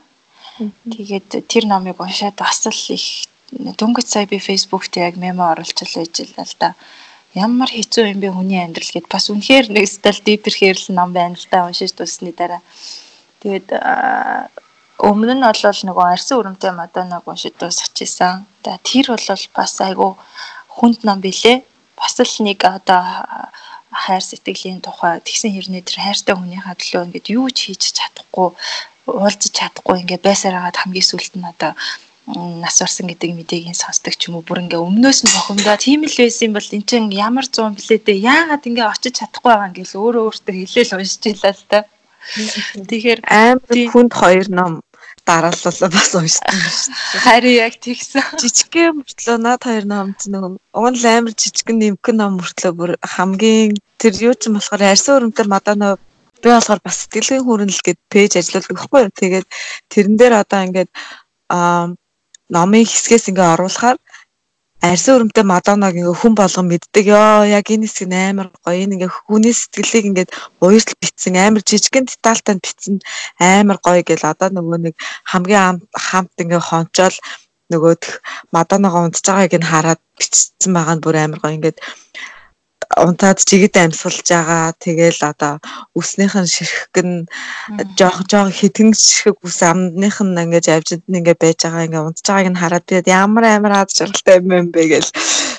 [0.87, 6.15] Тэгээд тэр номыг уншаад бас л их дөнгөж сая би фэйсбүүкт яг мемо оруулчихлаа байж
[6.23, 6.75] л да.
[7.35, 11.35] Ямар хэцүү юм бэ хүний амьдрал гэд бас үнэхээр нэг стал дипер хэрл ном байна
[11.35, 12.63] л да уншиж дуусны дараа.
[13.43, 13.67] Тэгээд
[15.03, 18.47] өмнө нь бол нөгөө арьсан өрөмтэй мадоног уншиж дуусчихсан.
[18.63, 20.11] За тэр бол бас айгүй
[20.77, 21.63] хүнд ном билээ.
[21.95, 23.03] Бас л нэг одоо
[23.95, 28.51] хайр сэтгэлийн тухай тэгсэн хэрнээ тэр хайртай хүнийхээ төлөө ингээд юу ч хийж чадахгүй
[29.07, 31.71] уулзаж чадахгүй ингээд байсаар хагаад хамгийн сүлт нь одоо
[32.27, 36.17] нас орсон гэдэг мэдээг сонсдог ч юм уу бүр ингээ өмнөөс нь бохомдоо тийм л
[36.17, 39.99] байсан бол эн чинь ямар зуун блээ дээ яагаад ингээ очиж чадахгүй байгаа юм гээл
[40.01, 41.79] өөрөө өөртөө хэлээл уншиж илаа л та.
[42.89, 44.73] Тэгэхээр амар хүнд хоёр ном
[45.25, 46.93] дарааллаа бас уншсан шүү.
[47.25, 48.21] Харин яг тэгсэн.
[48.41, 53.73] Жижигхэн мөртлөө над хоёр номд нөгөө уг нь амар жижигхэн нэмгэн ном мөртлөө бүр хамгийн
[53.97, 55.97] тэр юу ч юм болохоор арьсан өрөмтөр мадано
[56.41, 59.17] би болохоор бас сэтгэлгийн хүрэнэл гээд пэйж ажилладаг байхгүй юу.
[59.17, 59.47] Тэгээд
[59.89, 60.89] тэрэн дээр одоо ингээд
[61.49, 61.89] аа
[62.53, 63.97] номын хэсгээс ингээ оруулахаар
[64.85, 67.05] арьсан өрөмтэй Мадоннаг ингээ хүн болгон мэддэг.
[67.09, 68.77] Йоо яг энэ хэсэг амар гоё.
[68.83, 70.27] Энэ ингээ хүний сэтгэлийг ингээ
[70.61, 72.95] уяртал битсэн амар жижигэн детальтай битсэн
[73.39, 74.95] амар гоё гэл одоо нөгөө нэг
[75.31, 77.17] хамгийн хамт ингээ хончоол
[77.71, 78.03] нөгөөх
[78.53, 81.57] Мадонногоо унтж байгааг нь хараад бичсэн байгаа нь бүр амар гоё.
[81.57, 81.77] Ингээд
[82.93, 84.73] унтаад жигэд амьсгалж байгаа.
[84.77, 85.53] Тэгэл одоо
[85.97, 87.25] үснийх нь ширхэг нь
[87.97, 91.85] жоох жоох хитгэн ширхэг үс амных нь ингээд авжид нь ингээд байж байгаа.
[91.85, 95.11] Ингээд унтж байгааг нь хараад тэгээд ямар амар ад жаргалтай юм бэ гэл.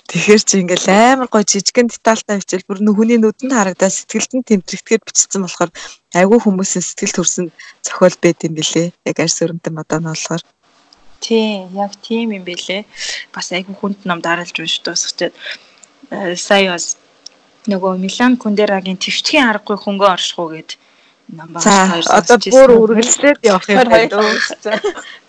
[0.06, 5.02] Тэгэхэр чи ингээд амар гой жижигэн детальтай хичээл бүр нүхний нүдэнд харагдаа сэтгэлд нь тэмдрэгдэхэд
[5.02, 5.70] бичсэн болохоор
[6.14, 7.46] айгүй хүмүүсийн сэтгэл төрсөн
[7.82, 8.94] зохиол байд юм билэ.
[9.02, 10.42] Яг арьс өрөмтөн нь болохоор
[11.20, 12.84] Тийм, яг тийм юм бэлээ.
[13.34, 15.34] Бас айгүй хүнд ном дараалж унш дуусчихад
[16.12, 16.96] э, сая бас
[17.70, 20.70] нөгөө Милан Кундерагийн твчгийн аргагүй хөнгөө орших уу гэд
[21.26, 24.22] хоёр одоо бүр үргэлжлээд явах юм байна.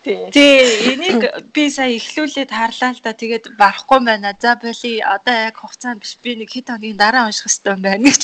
[0.07, 3.11] Тий, энийг би сая ихлүүлээд харлаа л да.
[3.11, 4.31] Тэгээд барахгүй байна.
[4.39, 6.15] За боли одоо яг хугацаанд биш.
[6.23, 8.23] Би нэг хэд хоногийн дараа унших хэрэгтэй юм байна гэж.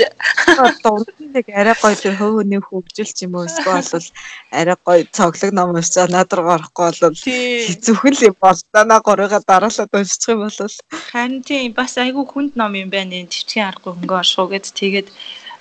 [0.64, 4.08] Одоо нэг арай гоё тэр хөвөний хөгжилч юм уу эсвэл бол
[4.54, 9.92] арай гоё цоглог ном уншчаа надруу орохгүй бол хэцүүхэн л юм бол танаа горыга дараалаад
[9.92, 10.72] уншчих юм бол
[11.12, 13.20] харин тийм бас айгүй хүнд ном юм байна.
[13.20, 15.10] Энэ твчгийн аргагүй хөнгө оршуу гэд тэгээд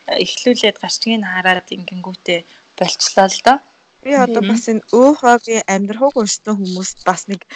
[0.09, 2.41] эхлүүлээд гарчгийг хараад ингэнгүүтээ
[2.79, 3.59] болчлоо л доо.
[4.03, 7.47] Би одоо бас энэ өөхөөгийн амьдрахыг уншсан хүмүүст бас нэг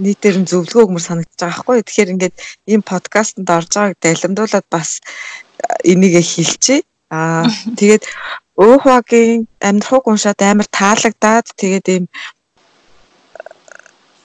[0.00, 1.84] нийтээр нь зөвлөгөө өгмөр санагдаж байгаа байхгүй.
[1.84, 2.36] Тэгэхээр ингээд
[2.72, 4.90] ийм подкастэнд орж байгааг далимдуулаад бас
[5.84, 6.82] энийг хэлчихье.
[7.12, 7.44] Аа
[7.78, 8.04] тэгээд
[8.58, 12.04] өөхөөгийн амьдрахыг уншаад амар таалагдаад тэгээд ийм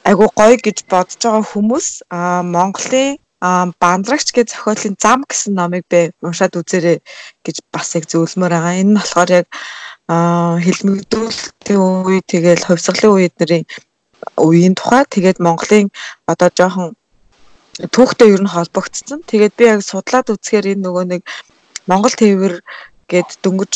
[0.09, 6.11] айгу гоё гэж бодож байгаа хүмүүс аа Монголын бандрагч гэж зохиолын зам гэсэн номыг би
[6.21, 6.99] уншаад үзээрэй
[7.45, 8.79] гэж бас яг зөвлөмөр байгаа.
[8.83, 9.47] Энэ нь болохоор яг
[10.65, 13.63] хэлмэгдүүлэлтийн үе тэгэл хувьсгалын үед нарын
[14.35, 15.87] үеийн тухай тэгээд Монголын
[16.27, 16.99] одоо жоохон
[17.95, 19.23] түүхтэй ер нь холбогдсон.
[19.23, 21.21] Тэгээд би яг судлаад үзэхээр энэ нөгөө нэг
[21.87, 22.59] Монгол тээвэр
[23.07, 23.73] гэд дөнгөж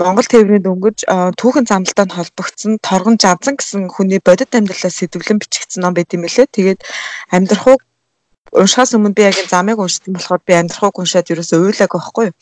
[0.00, 1.04] Монгол тээврийн дөнгөж
[1.36, 6.48] түүхэн замлалтанд холбогдсон торгон жанзан гэсэн хүний бодит амьдралаа сэдвлэн бичигдсэн ном байт юм лээ.
[6.48, 6.80] Тэгээд
[7.28, 7.80] амьдрахыг
[8.56, 12.36] уншихаас өмнө би яг замыг уншсан болохоор би амьдрахыг уншаад ерөөсөө уйлаагүй байхгүй юу.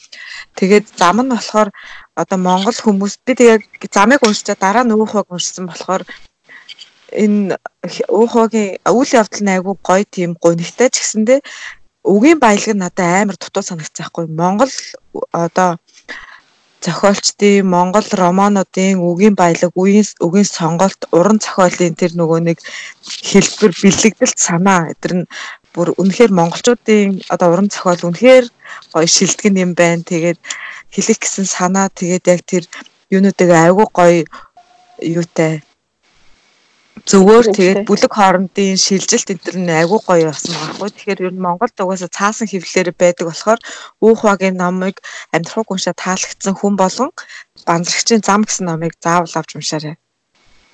[0.59, 1.69] Тэгээд зам нь болохоор
[2.15, 6.03] одоо Монгол хүмүүс би тэгээд замыг уншчаа дараа нь өөхөг уншсан болохоор
[7.11, 7.59] энэ
[8.07, 11.41] өөхөгийн үйл явдал нь айгүй гоё тийм гонигтай ч гэсэндээ
[12.15, 14.73] үгийн баялаг надад амар дутуу санагцсан байхгүй Монгол
[15.35, 15.71] одоо
[16.85, 22.59] зохиолчдын Монгол романуудын үгийн баялаг, үгийн үгийн сонголт, уран зохиолын тэр нөгөө нэг
[23.31, 25.31] хэлбэр бэлэгдэлт санаа эдгээр нь
[25.75, 28.47] бүр үнэхээр монголчуудын одоо уран зохиол үнэхээр
[28.93, 30.03] гоё шилдэг юм байна.
[30.03, 30.39] Тэгээд
[30.95, 32.65] хэлэх гэсэн санаа тэгээд яг тэр
[33.13, 34.25] юунуудыг айгүй гоё
[35.01, 35.63] юутай
[37.09, 40.91] Зүгээр тэгээд бүлэг хоорондын шилжилт энэ төр нь айгүй гоё болсон байгаа хгүй.
[40.93, 43.61] Тэгэхээр ер нь Монголд угаасаа цаасан хэвлэлээр байдаг болохоор
[44.05, 44.97] Үүх багийн номыг
[45.35, 47.11] амьдрахыг уншаа таалагдсан хүн болгон
[47.67, 49.97] банзрагчийн зам гэсэн номыг заавал авч уншаарай.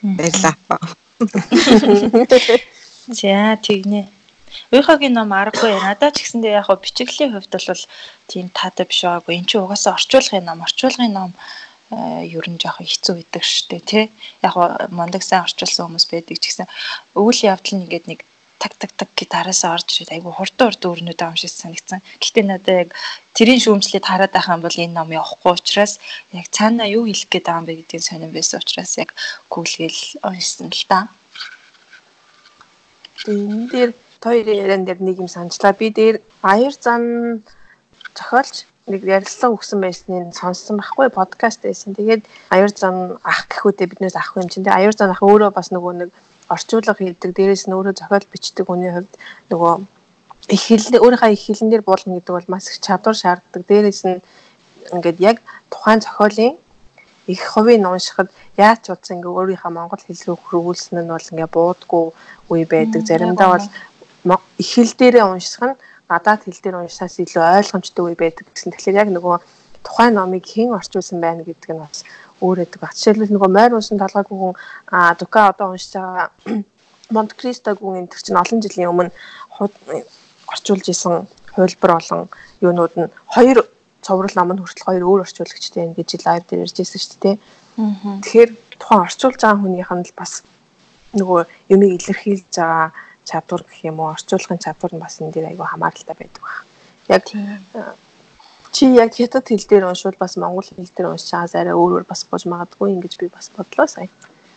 [0.03, 0.57] Баярлалаа.
[3.21, 4.09] За тэгнэ.
[4.73, 5.73] Уухагийн ном аргагүй.
[5.79, 7.83] Надад ч гэсэндээ яг бичиглийн хувьд бол
[8.31, 9.35] тийм таатай биш байгаагүй.
[9.39, 11.31] Энд чинь угаасаа орчуулгын ном, орчуулгын ном
[11.91, 14.05] ер нь жоохон хэцүү байдаг штэ тий.
[14.43, 14.55] Яг
[14.91, 16.67] мондөг сайн орчуулсан хүмүүс байдаг ч гэсэн
[17.15, 18.21] өвөл явдал нь ингээд нэг
[18.59, 22.01] так так так гэд араасаа орж ирээд айгу хурдан хурдан өрнөд байгаа юм шиг санагдсан.
[22.19, 22.91] Гэхдээ надад яг
[23.37, 26.01] тэрийн шүүмжлээд хараад байх юм бол энэ ном явахгүй учраас
[26.33, 29.11] яг цаана юу хэлэх гээд байгаа юм бэ гэдгийг сонирн байсан учраас яг
[29.53, 30.99] гүйлгээл уншсан л та.
[33.29, 33.91] Энэ дээр
[34.25, 35.73] хоёрын яриан дээр нэг юм санджлаа.
[35.77, 37.03] Би дээр аяр зан
[38.17, 41.95] зохиолч нэг ярилцлага өгсөн байсныг сонссон байхгүй подкаст байсан.
[41.99, 42.23] Тэгээд
[42.55, 44.63] аюур зан ах гэхүүдээ биднээс ах юм чинь.
[44.63, 46.11] Тэгээд аюур зан ах өөрөө бас нөгөө нэг
[46.47, 47.35] орчуулга хийдэг.
[47.35, 49.13] Дээрээс нь өөрөө зохиол бичдэг хүний хувьд
[49.51, 49.73] нөгөө
[50.55, 53.63] их хэл өөрийнхөө их хэлэн дээр буулна гэдэг бол маш их чадвар шаарддаг.
[53.67, 54.23] Дээрээс нь
[54.95, 56.55] ингээд яг тухайн зохиолын
[57.27, 62.05] их хувийг уншихад яаж утсан ингээ өөрийнхөө монгол хэл рүү хөрвүүлсэн нь бол ингээ буудгүй
[62.55, 63.03] үе байдаг.
[63.03, 63.67] Заримдаа бол
[64.63, 65.75] их хэл дээрээ унших нь
[66.11, 68.73] гадаад хэл дээр уншсаас илүү ойлгомжтой үе байдаг гэсэн.
[68.73, 69.37] Тэгэхээр яг нөгөө
[69.87, 72.07] тухайн номыг хэн орчуулсан байна гэдэг нь бас
[72.41, 72.95] өөр өгдөг баг.
[72.95, 74.55] Жишээлбэл нөгөө морь унсан талгаагүй хүн
[75.19, 76.31] Дука одоо уншиж байгаа
[77.15, 79.11] Монт Кристо гүн энэ төр чинь олон жилийн өмнө
[80.51, 82.29] орчуулж исэн хувилбар болон
[82.61, 83.59] юунууд нь хоёр
[84.03, 87.37] цоврал ном нь хүртэл хоёр өөр орчуулагчтай байна гэж лайв дээр ярьж ирсэн шүү дээ.
[88.23, 90.33] Тэгэхээр тухайн орчуулж байгаа хүнийх нь л бас
[91.17, 91.41] нөгөө
[91.75, 92.93] юмыг илэрхийлж байгаа
[93.31, 96.63] чадвар гэх юм уу орчуулгын чадвар нь бас энэ дээр айгүй хамааралтай байдаг байна.
[97.11, 97.25] Яг
[98.73, 102.43] чи яг хятад хэл дээр уншвал бас монгол хэл дээр уншаагаас арай өөрөөр бас бож
[102.47, 104.09] магадгүй ингэж би бас бодлоо сая.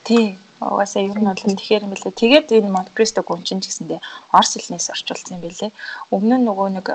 [0.04, 0.38] Тий.
[0.60, 2.20] Угаасаа ер нь бол тэгэхээр юм билээ.
[2.20, 4.04] Тэгээд энэ Монте Кристо гүнчин ч гэсэндээ
[4.36, 5.72] Орос хэлнээс орчуулсан юм билээ.
[6.12, 6.88] Өмнө нь нөгөө нэг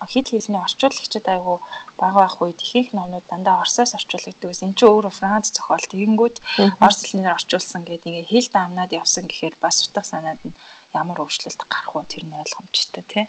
[0.00, 1.60] хэд хэлний орчуулагчид айгу
[2.00, 4.72] бага байх үед ихэнх номнууд дандаа Оросоос орчуулагддаг гэсэн.
[4.72, 5.84] Энд чинь өөрөө Франц зохиол.
[5.92, 6.36] Тэгэнгүүт
[6.80, 10.56] Орос хэлнээр орчуулсан гэдэг ингээ хэл даамнаад явсан гэхээр бас утга санаанд нь
[10.96, 12.08] ямар өөрчлөлт гарах вэ?
[12.08, 13.26] Тэр нь ойлгомжтой тий.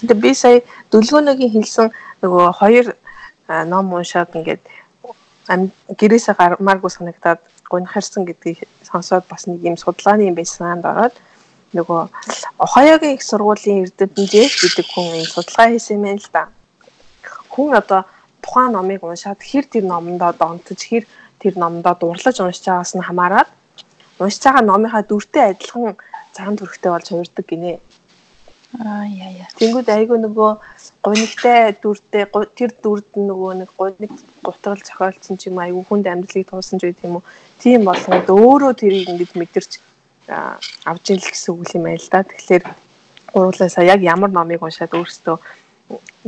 [0.00, 0.60] Тэгээ би сая
[0.92, 1.88] дүлгөөнийг хэлсэн
[2.22, 2.86] нөгөө хоёр
[3.48, 4.62] ном уншаад ингээд
[5.48, 11.14] гэрээсээ гармааргүй санагдаад гонхарсан гэдгийг сонсоод бас нэг юм судалгааны юм байсаанд ороод
[11.76, 12.00] нөгөө
[12.64, 16.48] Ohio-гийн их сургуулийн эрдэмтэн гэдэг хүн энэ судалгаа хийсэн юм л да.
[17.52, 18.00] Хүн одоо
[18.40, 21.04] тухайн номыг уншаад хэр тэр номондоо донтож хэр
[21.38, 23.48] тэр номондоо дурлаж уншиж байгаас нь хамаарат
[24.18, 25.96] уншиж байгаа номынхаа дүртэй адилхан
[26.34, 27.72] цагаан төрхтэй болж хувирдаг гинэ.
[28.80, 29.48] Аа яа яа.
[29.58, 30.50] Тэнгүүд айгүй нөгөө
[31.04, 32.24] гунигтай дүртэй
[32.58, 37.06] тэр дүрд нөгөө нэг гуник гутрал зохиолцсон ч юм айгүй хүнд амьдралыг туулсан ч гэдэг
[37.08, 37.28] юм уу.
[37.62, 39.72] Тийм болгоод өөрөө тэрийг ингэж мэдэрч
[40.28, 42.22] авж ийн л гэсэн үг юм байна л да.
[42.22, 42.64] Тэгэхээр
[43.32, 45.36] гурлаасаа яг ямар номыг уншаад өөрсдөө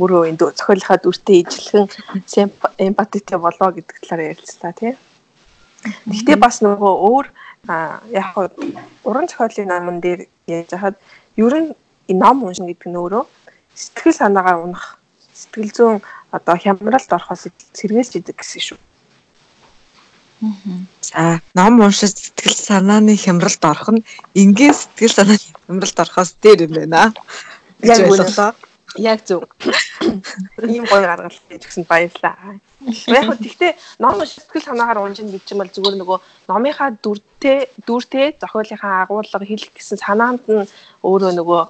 [0.01, 1.87] өөрөө энэ зохиолынхаа дүртэй ижилхэн
[2.81, 4.93] эмпатитэй болоо гэдэг талаар ярилцлаа тий.
[6.09, 7.27] Гэхдээ бас нөгөө өөр
[7.69, 8.29] яг
[9.05, 10.97] уран зохиолын номон дээр яаж хахад
[11.37, 11.69] ер нь
[12.09, 13.25] ном уншин гэдэг нь өөрөө
[13.77, 14.97] сэтгэл санаагаа унах
[15.35, 15.99] сэтгэл зүйн
[16.33, 18.79] одоо хямралд орохоос сэргээлж идэг гэсэн шүү.
[20.41, 26.73] За ном уншиж сэтгэл санааны хямралд орох нь энгийн сэтгэл санааны хямралд орохоос дээр юм
[26.77, 27.13] байна.
[27.83, 28.53] Яг ойлголоо.
[28.97, 29.45] Яг зөв.
[30.65, 32.57] Ийм гоё гаргал гэж гисэн баярлаа.
[33.07, 38.27] Яг хөө тэгтээ ном сэтгэл санаагаар унжин гэж юм бол зүгээр нөгөө номынхаа дүртэй дүртэй
[38.41, 40.65] зохиолынхаа агуулга хэлэх гэсэн санаанд нь
[41.05, 41.63] өөрөө нөгөө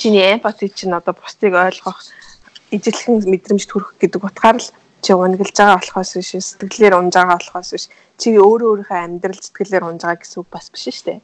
[0.00, 2.00] чиний эмпати чинь одоо бусдыг ойлгох
[2.70, 4.68] ижилхэн мэдрэмж төрөх гэдэг утгаар л
[5.02, 7.84] чи унаглаж байгаа болохоос биш сэтгэлээр унж байгаа болохоос биш
[8.20, 11.20] чи өөрөө өөрийнхөө амьдрал сэтгэлээр унж байгаа гэсэн үг бас биш шүү дээ.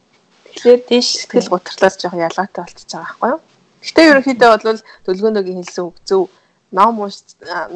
[0.57, 3.41] Тэгэхээр тийш сэтгэл гутралаас жоох ялгаатай болчихж байгаа байхгүй юу?
[3.85, 6.23] Гэтэ ерөнхийдөө бол төлгөөнөөгийн хэлсэн үг зөв
[6.73, 7.17] ном унш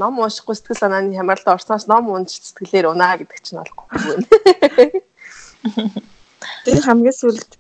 [0.01, 4.27] ном уншихгүй сэтгэл санааны хямралд орсноос ном унш сэтгэлээр унаа гэдэг чинь болохгүй байна.
[6.65, 7.51] Тэр хамгийн сүүлд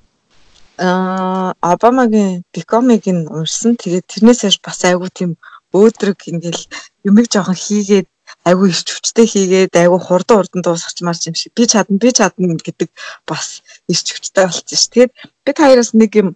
[0.81, 3.77] аа Обамагийн Becoming нь уншсан.
[3.77, 5.37] Тэгээд тэрнээс хойш бас айгүй тийм
[5.77, 6.63] өөдрөг ингээл
[7.09, 8.09] юмэг жоохон хийгээд
[8.51, 12.91] айгүй ирч хүчтэй хийгээд айгүй хурдан хурдан дуусгачмаар юм шиг би чадна би чадна гэдэг
[13.27, 14.91] бас ирч хүчтэй болчихсон ш.
[14.93, 15.13] Тэгээд
[15.47, 16.29] бид хоёроос нэг юм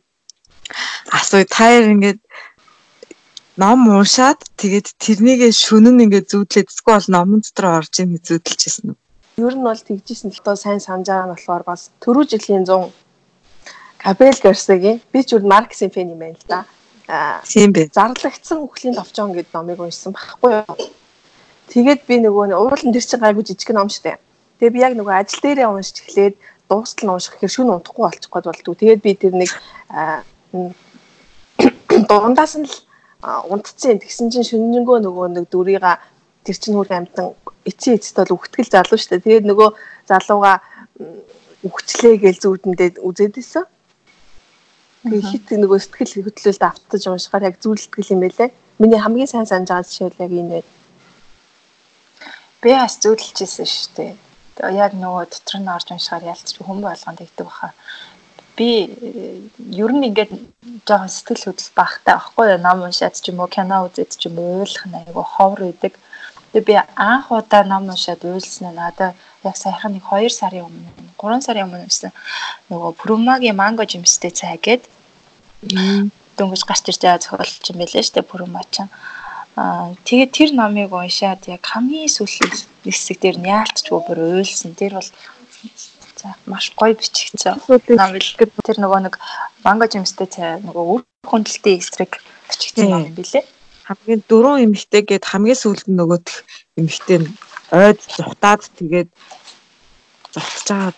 [1.11, 2.20] асууя таяр ингээд
[3.61, 8.98] ном уншаад тэгээд тэрнийгээ шүнэн ингээд зүүдлээд эсвэл номон дотор орж ийн зүүдэлжсэн үү?
[9.46, 12.90] Ер нь бол тэгжсэн л тоо сайн санаж байгаа нь болохоор бас түрүү жилийн 100
[14.05, 16.61] Абел Гарсагийн би ч үл Марксийн фэн юм байна л да.
[17.09, 17.88] Аа тийм бэ.
[17.94, 20.77] Зарлагдсан үхлийн товчон гэдэг номыг уншсан байхгүй юу?
[21.75, 24.23] Тэгээд би нөгөө уурлан тэр чинь гайгүй жижиг ном штэ.
[24.63, 26.35] Тэгээд би яг нөгөө ажил дээрээ уншиж эхлээд
[26.71, 28.75] дуустал нь унших хэрэг шүн унтахгүй болчих гээд болдгоо.
[28.79, 29.51] Тэгээд би тэр нэг
[32.07, 32.75] дундаас нь л
[33.51, 33.99] унтцсан.
[33.99, 35.99] Тэгсэн чинь шүнжэнгөө нөгөө нэг дүрийга
[36.47, 37.35] тэр чинь хурд амтан
[37.67, 39.19] эцсийн эцэд бол үхтгэл залуу штэ.
[39.19, 39.69] Тэгээд нөгөө
[40.07, 40.63] залууга
[41.67, 43.67] үхчлээ гэж зүудэндээ үзээд исэн.
[45.03, 48.55] Тэгээ хит нөгөө сэтгэл хөдлөлд автаж уншихаар яг зүйлтгэл юм байлээ.
[48.79, 50.71] Миний хамгийн сайн санаж байгаа жишээл яг энэ байна.
[52.64, 54.12] Би бас зүйлчээсэн шүү дээ.
[54.72, 57.77] Яг нөгөө дотор нь орж уншихаар ялцч хүмүүс болгонд тэгдэг баха.
[58.57, 60.33] Би э, ер нь ингээд
[60.88, 62.64] жоохон сэтгэл хөдлөл багтай байхгүй юу?
[62.64, 65.92] Ном уншаад ч юм уу, кино үзээд ч юм уу ойлгох нь айгу ховор үйдэг.
[66.57, 69.12] Тэгээ би анх удаа ном уншаад уйлсан нь надаа
[69.44, 70.88] яг саяхан нэг 2 сарын өмнө
[71.20, 72.16] 3 сарын өмнө юмсан
[72.72, 74.88] нөгөө Пүрмагийн манго жимстэй цай гээд
[76.40, 78.88] дөнгөж гарч ирж байгаа зохиолч юм байлээ шүү дээ Пүрмачин.
[78.88, 79.24] Аа
[79.55, 82.51] тэгээд тэр номыг уншаад яг хамгийн сүүлийн
[82.83, 84.75] хэсэг дээр нь яалтчгүй бүр уйлсан.
[84.75, 85.11] Тэр бол
[86.19, 87.62] за маш гоё бичигдсэн.
[87.71, 89.14] Ном билгээд тэр нөгөө нэг
[89.62, 92.19] манго жимстэй цай нөгөө үр хүндэлтийн эсрэг
[92.51, 93.47] бичигдсэн ном юм билээ.
[93.87, 96.35] Хамгийн дөрөв эмэгтэй гээд хамгийн сүүлд нь нөгөөх
[96.75, 97.31] эмэгтэй нь
[97.71, 99.09] ойд зүхтаад тэгээд
[100.35, 100.93] зогтож байгаа.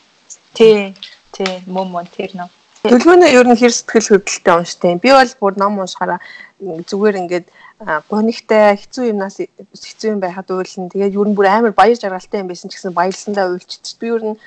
[0.57, 0.97] Тий.
[1.37, 2.51] Тий, мөн мөн тэр ном.
[2.87, 5.03] Төлөвнөө ер нь хэр сэтгэл хөдлөлтөй унштай юм.
[5.03, 6.21] Би бол бүр ном уншихаараа
[6.63, 7.47] зүгээр ингээд
[7.85, 10.89] гонигтай хэцүү юмнаас хэцүү юм байхад уйлна.
[10.89, 14.01] Тэгээд ер нь бүр амар баяр жаргалтай юм байсан ч гэсэн баярлсандаа уйлчихдээ.
[14.01, 14.41] Би ер нь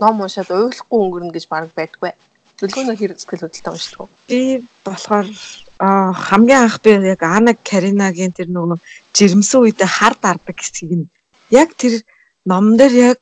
[0.00, 2.16] ном уншаад уйлахгүй өнгөрнө гэж баг байдгүй.
[2.56, 4.08] Төлөвнөө хэр сэтгэл хөдлөлтөй уншдаг.
[4.28, 4.40] Би
[4.84, 5.28] болохоор
[5.80, 8.80] хамгийн анх би яг Ана Каринагийн тэр нөгөө
[9.12, 11.12] жирэмсэн үедээ хар дардаг хэсгийг нь
[11.52, 12.00] яг тэр
[12.48, 13.20] номон дээр яг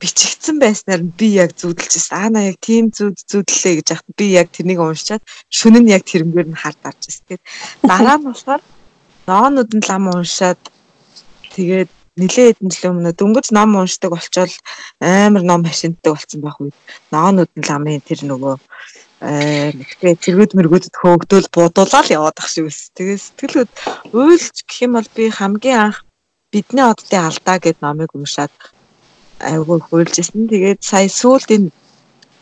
[0.00, 2.12] бичигдсэн байснаар би яг зүудэлжсэн.
[2.12, 6.04] Аа на яг тийм зүуд зүудлээ гэж яхад би яг тэрнийг уншаад шүн нь яг
[6.04, 7.24] тэрнгээр нь хард арч байсан.
[7.28, 7.44] Тэгээд
[7.88, 8.62] дараа нь болохоор
[9.30, 10.60] ноонууд нь лам уншаад
[11.54, 14.52] тэгээд нилээ хэдэн жилийн өмнө дөнгөж ном уншдаг болчоод
[15.00, 16.76] амар ном машинтдаг болсон байх үед
[17.10, 18.56] ноонууд нь ламын тэр нөгөө
[19.24, 22.92] тэгээ тэргүүд мэргүүдэд хөөгдөөл будуулаад яваад ах шиг байсан.
[22.92, 23.70] Тэгээ сэтгэлүүд
[24.12, 25.98] уйлж гэх юм бол би хамгийн анх
[26.52, 28.52] бидний оддын алдаа гэд номыг уншаад
[29.40, 30.44] айгүй хуйлжсэн.
[30.52, 31.72] Тэгээд сая сүүлд энэ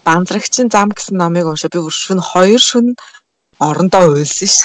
[0.03, 2.99] банзрагчин зам гэсэн номыг уншаа би шүн хоёр шүн
[3.69, 4.59] орондоо уйлсан ш.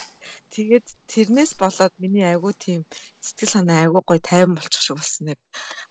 [0.52, 2.82] Тэгээд тэрнээс болоод миний айгүй тийм
[3.22, 5.40] сэтгэл санаа айгүй гой тайван болчих шиг болсон нэг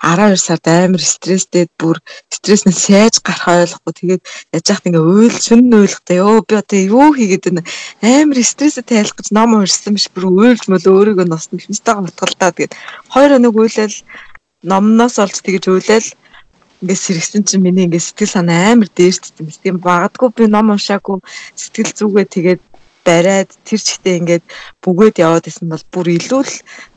[0.02, 2.00] 12 сард амар стресстэй бүр
[2.32, 3.92] стресснээс яаж гарах ойлгохгүй.
[3.94, 4.22] Тэгээд
[4.56, 7.62] яж хат ингээ уйл шүн уйлахтай ёо би одоо юу хийгээд байна?
[8.02, 11.60] Амар стресстэй тайлах гэж ном уншсан биш бүр уйлж мөл өөрийгөө носно.
[11.60, 12.74] Хэлнэстэйгээ мутгалтаа тэгээд
[13.12, 13.96] хоёр өнөг уйлал
[14.66, 16.08] номноос олж тэгэж уйлал.
[16.82, 19.48] Ингээд сэрэгсэн чинь миний ингээд сэтгэл санаа амар дээрчсэн.
[19.62, 21.24] Тийм багадгүй би ном уншаагүй
[21.56, 22.26] сэтгэл зүгээ.
[22.36, 22.60] Тэгээд
[23.06, 24.44] бариад тэр чигтээ ингээд
[24.82, 26.54] бүгээд яваад исэн бол бүр илүү л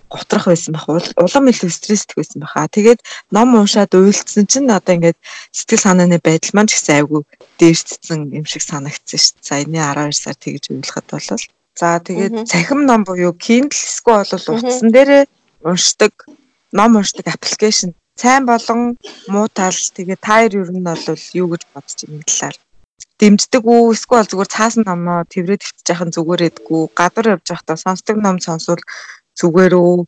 [0.09, 0.89] готрах байсан байх.
[1.21, 2.65] Улам илүү стресстэй байсан баха.
[2.65, 5.19] Тэгээд ном уншаад уйлдсан чинь одоо ингээд
[5.53, 7.21] сэтгэл санааны байдал маань ч гэсэн айгүй
[7.61, 9.45] дээрчсэн юм шиг санагдсан шүү дээ.
[9.45, 11.29] Саяны 12 сар тэгж уйлахад бол
[11.79, 15.23] за тэгээд цахим ном буюу Kindle эсвэл бол утсан дээрээ
[15.69, 16.13] уншдаг
[16.73, 18.97] ном уншдаг аппликейшн сайн болон
[19.31, 21.03] муу тал тэгээ та хоёр ер нь бол
[21.41, 22.55] юу гэж бодож байгаа талаар
[23.19, 23.93] дэмждэг үү?
[23.93, 28.81] Эсвэл зүгээр цаасан номоо тэрвэрэд хөвчих яхан зүгээр эдгүү гадар явж байхдаа сонсдог ном сонсвол
[29.39, 30.07] зүгээр үү?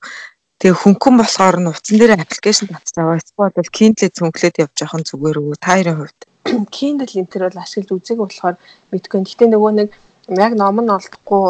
[0.62, 5.04] Тэгээ хөнгөн болохоор нь утсан дээр аппликейшн татж аваа эсвэл бол Kindle цөнхлээд явж байхан
[5.10, 5.54] зүгээр үү?
[5.58, 6.19] Та хоёрын хувьд.
[6.75, 8.56] Kindle энэ төр бол ашиглаж үзег болохоор
[8.93, 9.19] мэдгүй.
[9.25, 9.89] Гэхдээ нөгөө нэг
[10.38, 11.45] яг ном нь олдохгүй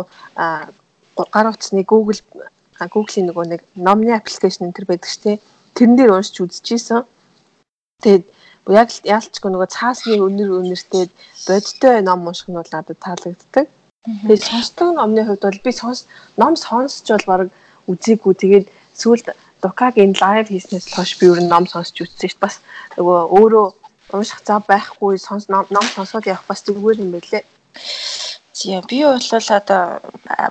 [1.33, 2.21] гар утасны Google
[2.79, 5.37] Google-ийн нөгөө нэг номны аппликейшн энэ төр байдаг шүү дээ.
[5.75, 7.05] Тэрэн дээр уншиж үзчихсэн.
[8.01, 8.25] Тэгээд
[8.69, 11.09] яг яалчгүй нөгөө цаасны өнөр өнөртэй
[11.47, 13.65] бодтой ном унших нь бол надад таалагддаг.
[14.05, 16.05] Тэгээд сонсдог номны хувьд бол би сонс
[16.37, 17.41] ном сонсч бол баг
[17.89, 18.33] үзээгүй.
[18.37, 22.41] Тэгээд сүүлд Дукагийн лайв хийснээс хойш би ер нь ном сонсч үзсэн шүү.
[22.41, 22.55] Бас
[22.97, 23.67] нөгөө өөрөө
[24.13, 27.45] унших зав байхгүй сонс ном сонсоод явах бас зүгээр юм байлээ.
[28.53, 30.01] Тийм би бол одоо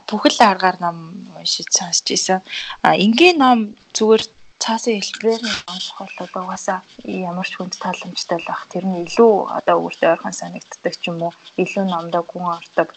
[0.08, 0.96] бүхэл аргаар ном
[1.38, 2.40] уншиж сонсч ийсэн.
[2.82, 3.58] А энгийн ном
[3.94, 4.22] зүгээр
[4.60, 8.68] цаасын хэлбэрээр нь унших бол угаасаа ямар ч хүнд тааламжтай л бах.
[8.68, 12.88] Тэр нь илүү одоо өөртөө ойрхон санагддаг ч юм уу, илүү номдоо гүн ордог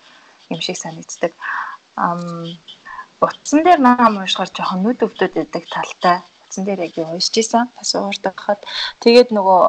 [0.51, 1.31] юм шиг санагддаг.
[1.95, 2.21] Ам
[3.23, 6.19] утсан дээр ном уншихаар жоохон нүд өвдөд идэг талтай.
[6.43, 7.71] Утсан дээр яг уншиж исэн.
[7.79, 8.61] Бас уурдаг хахад
[8.99, 9.61] тэгээд нөгөө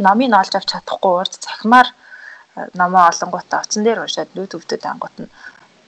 [0.00, 1.88] номыг олж авч чадахгүй урд цахимаар
[2.72, 5.32] номоо олонгуудаа утсан дээр уншаад нүд өвдөд ангууд нь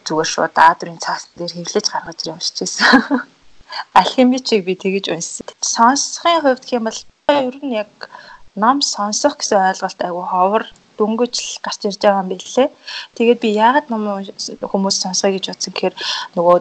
[0.04, 3.24] зүгээр шууд аадрын цаас дээр хэвлэж гаргаж явж ирсэн.
[3.94, 5.46] алхимичийг би тэгэж уншсан.
[5.60, 8.10] Сонсохын хувьд гэх юм бол ер нь яг
[8.56, 10.64] ном сонсох гэсэн ойлголт айгүй ховор
[10.98, 12.68] дөнгөж л гарч ирж байгаа юм билээ.
[13.16, 14.02] Тэгээд би яагаад ном
[14.70, 15.94] хүмүүс сонсгоё гэж бодсон гэхээр
[16.36, 16.58] нөгөө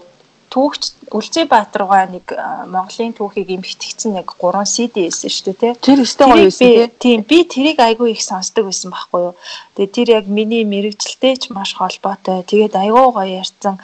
[0.49, 2.33] түүхч Үлзий Баатаргаа нэг
[2.73, 5.73] Монголын түүхийг имхтгэцэн нэг 3 CD байсан шүү дээ тий.
[5.81, 6.87] Тэр өстэй гоё байсан тий.
[7.01, 9.35] Тийм би тэрийг айгүй их сонсдог байсан байхгүй юу.
[9.77, 12.45] Тэгээд тэр яг миний мэрэгжилтэй ч маш холбоотой.
[12.45, 13.81] Тэгээд айгүй гоё ярьсан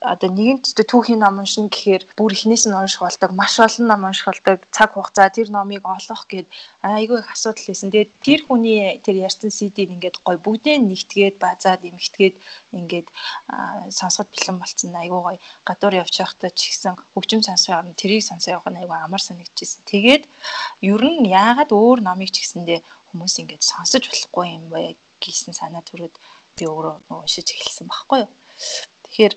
[0.00, 4.24] одоо нэгэн түүхийн ном уншина гэхээр бүр ихнээс нь унших болдог маш олон ном унших
[4.32, 6.48] болдог цаг хугацаа тэр номыг олох гээд
[6.80, 7.92] айгүй их асуудал байсан.
[7.92, 12.40] Тэгээд тэр хүний тэр ярьсан CD-г ингээд гой бүгдээ нэгтгээд базаад эмхтгээд
[12.72, 13.08] ингээд
[13.92, 15.36] сонсоход бэлэн болцсон айгүй гой
[15.68, 19.84] гадуур явж байхдаа ч ихсэн хөгжим сонсох юм тэрийг сонсоо явах нь айгүй амар санагдчихсэн.
[19.84, 20.24] Тэгээд
[20.88, 22.80] ер нь яагаад өөр номыг ч гэсэндээ
[23.12, 26.16] хүмүүс ингээд сонсож болохгүй юм бэ гэсэн санаа төрөд
[26.56, 28.32] би өөрөө уншиж эхэлсэн байхгүй юу.
[29.04, 29.34] Тэгэхээр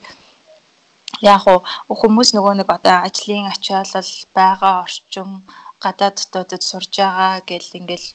[1.22, 5.44] яг уу хүмүүс нөгөө нэг одоо ажлын ачаалал байгаа орчин
[5.84, 8.08] гадаад дотоодд сурж байгаа гэл ингээл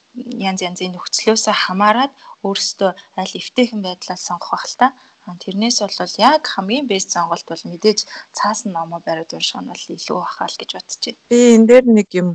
[0.49, 2.13] янз янзын нөхцлөөсөө хамаарат
[2.45, 2.91] өөрсдөө
[3.21, 4.87] аль эвтэйхэн байдлаар сонгох бах л та.
[5.25, 7.99] Тэрнээс бол яг хамгийн бэст сонголт бол мэдээж
[8.37, 11.21] цаасан номоо бариад унших нь бол илүү бахаа л гэж бодож байна.
[11.29, 12.29] Би энэ дээр нэг юм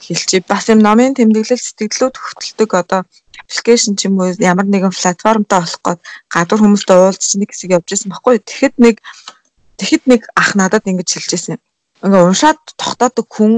[0.00, 0.40] хэлчихье.
[0.48, 3.00] Бас юм номын тэмдэглэл сэтгэлүүд хөтэлдэг одоо
[3.44, 6.00] аппликейшн ч юм уу ямар нэгэн платформтой болох гээд
[6.32, 8.40] гадуур хүмүүстэй уулзч нэг хэсэг явж байсан байхгүй.
[8.40, 8.96] Тэгэхэд нэг
[9.78, 11.58] Тэгэхэд нэг ах надад ингэж хэлж ирсэн.
[12.04, 13.52] Ингээ уншаад тогтоодог хүн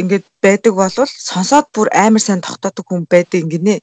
[0.00, 3.76] ингээд байдаг болвол сонсоод бүр амар сайн тогтоодог хүн байдаг ингэнэ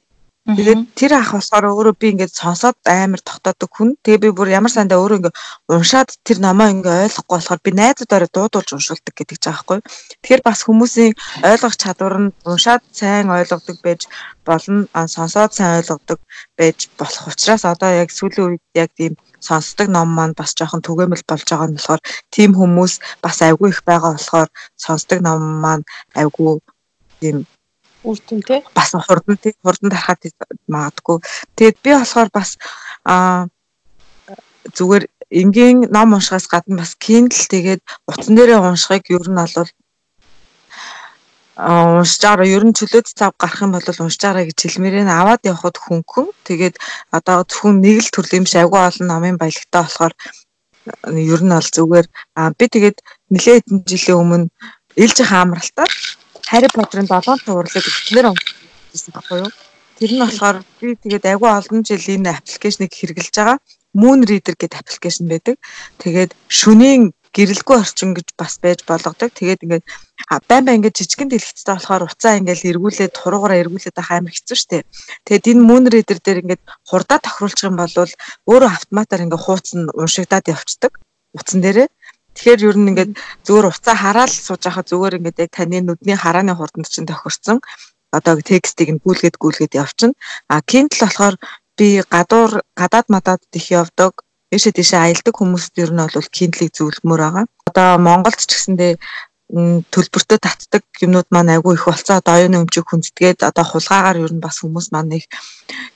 [0.46, 3.98] Тэгээд тэр ах болохоор өөрөө би ингээд сонсоод амар тогтоодог хүн.
[3.98, 5.38] Тэгээ би бүр ямар сандаа өөрөө ингээд
[5.74, 9.82] уншаад тэр номоо ингээд ойлгохгүй болохоор би найзуудаараа дуудуулж уншуулдаг гэдэг ч аахгүй.
[10.22, 11.18] Тэгэхээр бас хүмүүсийн
[11.50, 14.06] ойлгох чадвар нь уншаад сайн ойлгодог байж
[14.46, 16.22] болно, сонсоод сайн ойлгодог
[16.54, 21.24] байж болох учраас одоо яг сүүлийн үед яг тийм сонсдог ном маань бас жоохон түгээмэл
[21.28, 22.02] болж байгаа нь болохоор
[22.34, 22.92] тийм хүмүүс
[23.24, 25.84] бас айгүй их байгаа болохоор сонсдог ном маань
[26.14, 26.60] айгүй
[27.20, 27.46] тийм
[28.06, 30.22] үр дүнтэй бас хурдан тий хурдан тарахад
[30.70, 31.18] магадгүй.
[31.58, 32.54] Тэгээд би болохоор бас
[33.02, 33.50] аа
[34.76, 39.70] зүгээр энгийн ном уншихаас гадна бас Kindle тэгээд утсан дээрээ уншихыг ер нь бол
[41.56, 45.76] уншиж байгаа ер нь чөлөөт цав гарах юм бол уншиж байгаа гэж хэлмээрээ аваад явхад
[45.80, 46.76] хөнгөн тэгээд
[47.16, 50.14] одоо зөвхөн нэг л төрлийн биш айгүй олон номын баялагтай болохоор
[51.34, 52.06] ер нь бол зүгээр
[52.58, 52.98] би тэгээд
[53.32, 54.46] нэлээд хэдэн жилийн өмнө
[55.00, 55.88] ээлж хаамралтаа
[56.46, 59.50] Harry Potter-ын 7 дахь урлаг эцнэр онцсон баггүй юу.
[59.98, 63.58] Тэр нь болохоор би тэгээд айгүй олон жил энэ аппликейшнийг хэрэглэж байгаа.
[64.00, 65.56] Moon Reader гэдэг аппликейшн байдаг.
[65.98, 69.28] Тэгээд шөнийн гэрэлгүй орчин гэж бас байж болгодог.
[69.36, 69.84] Тэгээд ингээд
[70.48, 74.88] байн байн ингээд жижигэн дэлгэцтэй болохоор уцаа ингээд эргүүлээд туруугаараа эргүүлээд авах амар хэцүү шттэ.
[75.28, 79.92] Тэгээд энэ Moon Reader дээр ингээд хурдаа тохируулчих юм бол өөрөө автоматар ингээд хууц нь
[79.92, 80.92] уншигдаад явцдаг
[81.36, 81.88] утсан дээрээ.
[82.36, 83.12] Тэгэхээр ер нь ингээд
[83.44, 87.60] зүгээр уцаа хараад сууж байхад зүгээр ингээд яг таны нүдний харааны хурданд чинь тохирсон
[88.16, 90.16] одоо текстийг нь гүйлгээд гүйлгээд явчихна.
[90.48, 91.36] А Kindle болохоор
[91.76, 94.12] би гадуур гадаад мадаад их явдаг.
[94.56, 97.44] Ийшээ тийшээ аялдаг хүмүүст ер нь бол Kindle-ийг зөвлөмөр байгаа.
[97.68, 98.92] Одоо Монголд ч гэсэндээ
[99.46, 104.58] төлбөртөө татдаг юмнууд маань айгүй их болцоо оюуны өмчийг хүндэтгээд одоо хулгаагаар ер нь бас
[104.58, 105.26] хүмүүс маань их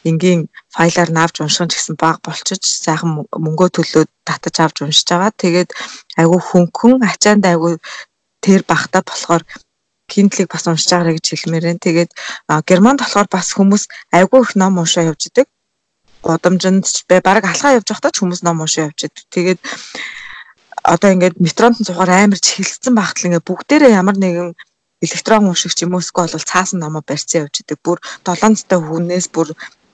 [0.07, 5.33] энгийн файлаар навж унших нь гэсэн баг болчиж сайхан мөнгөө төлөөд татаж авч уншиж байгаа.
[5.43, 5.71] Тэгээд
[6.21, 7.75] айгүй хөнгөн ачаанд айгүй
[8.45, 9.43] тэр багтаа болохоор
[10.11, 11.85] Kindle-ийг бас уншиж байгаарэ гэж хэлмээр байна.
[11.87, 12.11] Тэгээд
[12.69, 13.83] Германд болохоор бас хүмүүс
[14.15, 15.49] айгүй их ном уншаа явж идэг.
[16.25, 19.25] Гудамжинд ч бай баг алхаа явж байхдаа ч хүмүүс ном уншаа явж идэг.
[19.35, 19.61] Тэгээд
[20.85, 24.51] одоо ингээд метронд цухаар амар чихэлсэн багтал ингээд бүгдээрээ ямар нэгэн
[25.05, 27.79] электрон уншигч юм уу эсвэл бол цаасан номоо барьцсан явж идэг.
[27.85, 29.49] Бүр 7 настай хүнээс бүр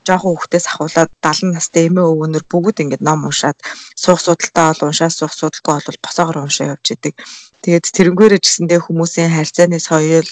[0.06, 3.58] жоохон хүүхдээс ахуулаад 70 настай эмээ өвгөнөр бүгд ингээд ном уншаад
[4.02, 7.14] суух судалтай бол уншаад суух судалгүй бол босоогоор уншаа явж идэг.
[7.62, 10.30] Тэгээд тэрнгээрээ гэсэндээ хүмүүсийн харьцааны соёл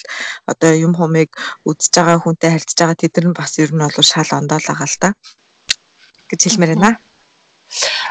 [0.51, 1.31] одоо юм хумыг
[1.67, 4.99] үдсэж байгаа хүнтэй харьцаж байгаа тэд нар бас ер нь бол шал ондоол байгаа л
[5.03, 5.09] та
[6.31, 6.99] гэж хэлмээр байна.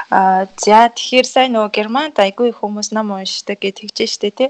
[0.09, 4.49] Аа за тэгэхээр сайн нөгөө Германд айгүй хүмүүс ном уншдаг гэж тэгж штэ тий.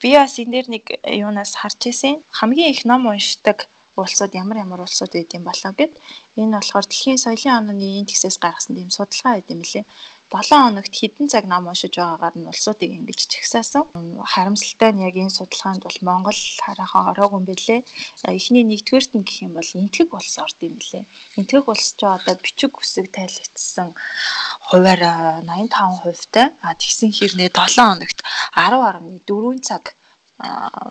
[0.00, 2.24] Би бас энэ дэр нэг юунаас харж ирсэн.
[2.38, 5.92] Хамгийн их ном уншдаг улсууд ямар ямар улсууд байд юм болоо гэд
[6.40, 9.84] энэ болохоор дэлхийн соёлын онооны индексээс гаргасан тийм судалгаа байд юм лээ.
[10.30, 13.90] 7 хоногт хэдэн цаг ном уншиж байгаагаар нь улсуудыг ингэж чагсаасан.
[14.32, 17.80] Харамсалтай нь яг энэ судалгаанд бол Монгол хараахан ороогүй юм бэлээ.
[18.38, 21.04] Эхний нэгдүгээрт нь гэх юм бол энтгэг улс орд юм бэлээ.
[21.34, 23.90] Энтгэг улс ч одоо бичиг үсэг тайлбарцсан
[24.70, 25.02] хуваар
[25.42, 26.54] 85% та.
[26.62, 28.18] А тэгсэн хэрнээ 7 хоногт
[28.54, 29.98] 10.4 цаг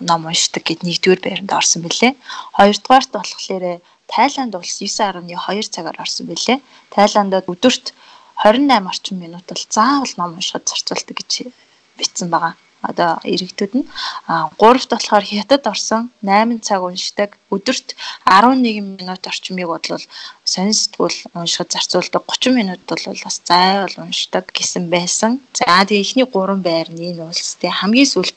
[0.04, 2.12] ном уншдаг гэд нэгдүгээр байранд орсон бэлээ.
[2.60, 5.24] Хоёрдугаарт болохоор Тайланд улс 9.2
[5.74, 6.58] цагаар орсон бэлээ.
[6.92, 7.96] Тайландад өдөрт
[8.42, 11.52] 28 орчим минут бол заавал ном уншихад зарцуулдаг гэж
[11.98, 12.56] бичсэн байгаа.
[12.80, 13.84] Одоо иргэдүүд нь
[14.24, 17.36] а 3-т болохоор хятад орсон 8 цаг уншдаг.
[17.52, 17.92] Өдөрт
[18.24, 20.04] 11 минут орчмыг бодлол
[20.44, 22.24] сонин сэтгүүл уншихад зарцуулдаг.
[22.24, 25.44] 30 минут бол бас зайвал уншдаг гэсэн байсан.
[25.52, 27.60] За тэгээ эхний 3 байр нь энэ улс.
[27.60, 28.36] Тэгээ хамгийн сүүлд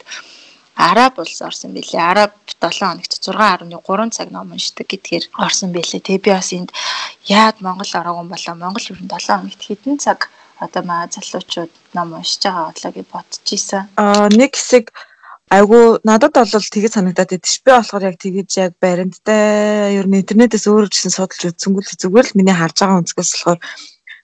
[0.76, 2.02] Араб улс орсон билээ.
[2.02, 6.02] Араб 7 хоногт 6.3 цаг ном уншдаг гэдгээр орсон билээ.
[6.02, 6.70] Тэгээ би бас энд
[7.30, 12.14] яад Монгол ороогүй болоо Монгол ер нь 7 хоногт хэдэн цаг одоо маа залуучууд ном
[12.18, 13.84] уншиж байгаа бодлоо гэж бодож исэн.
[14.02, 14.86] Аа нэг хэсэг
[15.54, 17.62] айгу надад бол тэгээд санагдаад байдаг ш.
[17.62, 22.56] Би болохоор яг тэгэж яг баримттай ер нь интернетээс гэсэн судалж үзсэнгүүл зүгээр л миний
[22.58, 23.60] харж байгаа өнцгөөс болохоор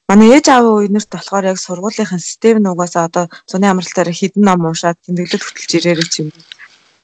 [0.09, 4.97] манай ээж аавын үеэрт болохоор яг сургуулийнхын систем нугасаа одоо зуны амралтаараа хідэн ном уушаад
[5.05, 6.29] тэмдэглэл хөтөлж ирээрэй юм.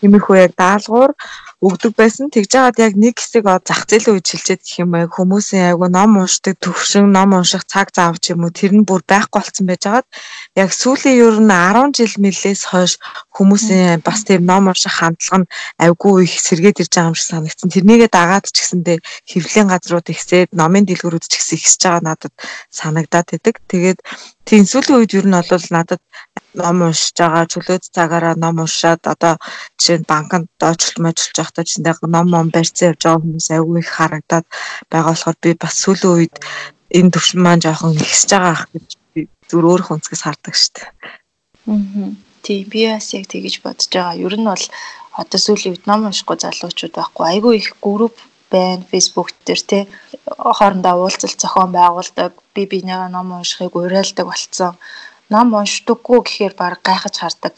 [0.01, 1.11] Тиймэрхүү яг даалгавар
[1.63, 2.27] өгдөг байсан.
[2.27, 6.19] Тэгж жагаад яг нэг хэсэг зах зээлийн үе шилжээд гэх юм яг хүмүүсийн айгу ном
[6.19, 9.83] уншдаг төвшин ном унших цаг заав ч юм уу тэр нь бүр байхгүй болсон байж
[9.87, 10.07] байгаад
[10.59, 12.93] яг сүүлийн ер нь 10 жил мөлөөс хойш
[13.31, 17.71] хүмүүсийн бас тийм ном унших хандлага нь айгу их сэргээд ирж байгаа юм шиг санагдсан.
[17.71, 18.97] Тэрнийгээ дагаад ч гэсэндээ
[19.31, 22.33] хэвлэлийн газрууд ихсээд номын дэлгүүрүүд ч гэсэн ихсэж байгаа надад
[22.67, 23.55] санагдаад байдаг.
[23.71, 23.99] Тэгээд
[24.43, 26.01] тийм сүүлийн үед ер нь бол надад
[26.55, 29.33] ном уншиж байгаа чөлөөт цагаараа ном уншаад одоо
[29.79, 33.91] жишээ нь банкнд доочлол мөжилж байхдаа чиндээ ном ном барьцсан явж байгаа хүмүүс аягүй их
[33.93, 34.45] харагдаад
[34.89, 36.35] байгаа болохоор би бас сүүлийн үед
[36.97, 40.89] энэ төвшин маань жоохон ихсэж байгаа ах гэж би зүр өөр хүнцгээс хардаг шүү дээ.
[41.69, 42.09] Аа.
[42.45, 44.21] Тий би бас яг тэгэж бодож байгаа.
[44.25, 44.65] Ер нь бол
[45.21, 47.25] одоо сүүлийн үед ном уншихгүй залуучууд байхгүй.
[47.25, 48.17] Айгүй их групп
[48.53, 48.85] байна.
[48.91, 49.83] Facebook дээр тий
[50.57, 54.73] хоорондоо уулзалт зохион байгуулдаг, би бинийгаа ном уншихыг уриалдаг болцсон.
[55.33, 57.53] Ном уншдаггүй гэхээр баг гайхаж хардаг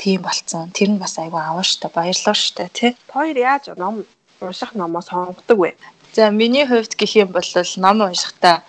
[0.00, 0.72] тийм болцсон.
[0.72, 2.96] Тэр нь бас айгүй аваа штэ баярлалаа штэ тий.
[3.12, 4.08] Хоёр яаж ном
[4.40, 5.76] унших номоо сонгодог вэ?
[6.16, 8.64] За миний хувьд гэх юм бол ном уншихтаа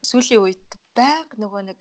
[0.00, 0.64] сүүлийн үед
[0.96, 1.80] байг нөгөө нэг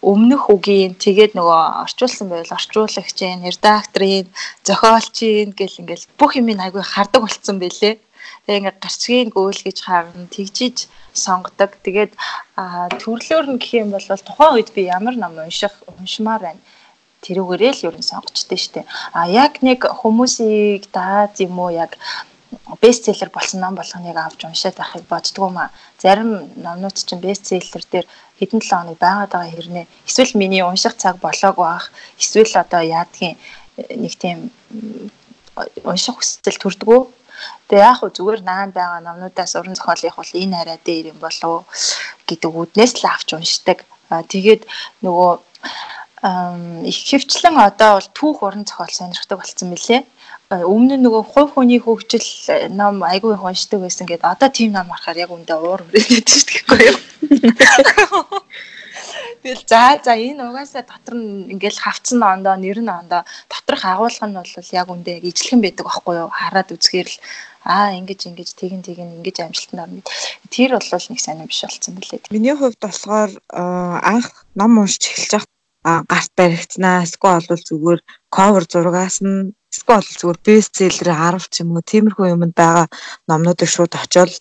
[0.00, 4.30] өмнөх үгийн тэгээд нөгөө орчуулсан байвал орчуулагчийн, редакторын,
[4.64, 8.00] зохиолчийн гэл ингээл бүх юм айгүй хардаг болцсон байлээ.
[8.46, 11.76] Тэгээ ингээд гарчгийн гөөл гэж харна, тэгжиж сонгодог.
[11.84, 12.16] Тэгээд
[13.02, 16.62] төрлөөр нь гэх юм бол тухайн үед би ямар ном унших уншмаар байна
[17.24, 18.88] тэрүүгээрээ л ер нь сонгочтой штэ.
[19.12, 21.98] А яг нэг хүмүүсийг даад юм уу яг
[22.82, 25.70] бестселлер болсон ном болгоныг авч уншаад байхыг боддгоо маа.
[26.02, 28.06] Зарим номнууд чинь бестселлер дээр
[28.38, 31.86] хэдэн 7 хоног байгаад байгаа хэрнээ эсвэл миний унших цаг болоогүй бах
[32.18, 33.36] эсвэл одоо яадгийн
[34.02, 34.50] нэг тийм
[35.84, 37.00] унших хүсэл төрдгөө
[37.68, 41.64] Тэгээ яг хөө зүгээр наанд байгаа номнуудаас уран зохиолынх бол энэ арай дээр юм болов
[42.28, 43.78] гэдэг үднээс л авч уншдаг.
[44.10, 44.62] Тэгээд
[45.04, 45.32] нөгөө
[46.22, 50.04] их хөвчлэн одоо бол түүх уран зохиол сонирхдаг болсон мөлий
[50.50, 54.74] өмнө нь нөгөө хувь хүний хөгжил э, ном айгүй их уншдаг байсан гэдэг одоо тийм
[54.74, 56.98] ном харахаар яг үндэ уур шүү дээ юу.
[59.46, 64.26] Тэгэл за за энэ угаасаа дотор нь ингээл хавцсан ондоо нэр нь ондоо доторх агуулга
[64.26, 67.18] нь бол яг үндэ яг ижлэхэн байдаг байхгүй юу хараад үзэхээр л
[67.64, 70.02] аа ингэж ингэж тэгин тэгин ингэж амжилтанд орно.
[70.50, 72.26] Тэр бол нэг сайн биш болсон билээ.
[72.34, 78.00] Миний хувьд болохоор анх ном уншиж эхэлж байгаа гарт баригдсанаа эсвэл бол зүгээр
[78.34, 82.86] cover зургаас нь Эсвэл зүгээр бестселлер 10 ч юм уу тиймэрхүү юмд байгаа
[83.30, 84.32] номнуудыг шууд очиод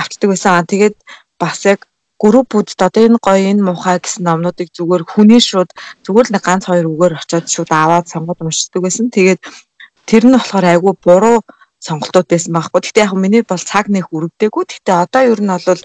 [0.00, 0.66] авчдаг байсан.
[0.66, 0.96] Тэгээд
[1.38, 1.80] бас яг
[2.22, 5.70] группүүд одоо энэ гоё энэ муухай гэсэн номнуудыг зүгээр хүний шууд
[6.04, 9.06] зүгээр л нэг ганц хоёр үгээр очиод шууд аваад сонгоод уншдаг байсан.
[9.14, 9.40] Тэгээд
[10.10, 11.38] тэр нь болохоор айгүй буруу
[11.86, 12.80] сонголтууд байсан байхгүй.
[12.82, 14.64] Гэхдээ яг миний бол цаг нэх үргэлдээгүй.
[14.66, 15.82] Гэхдээ одоо ер нь бол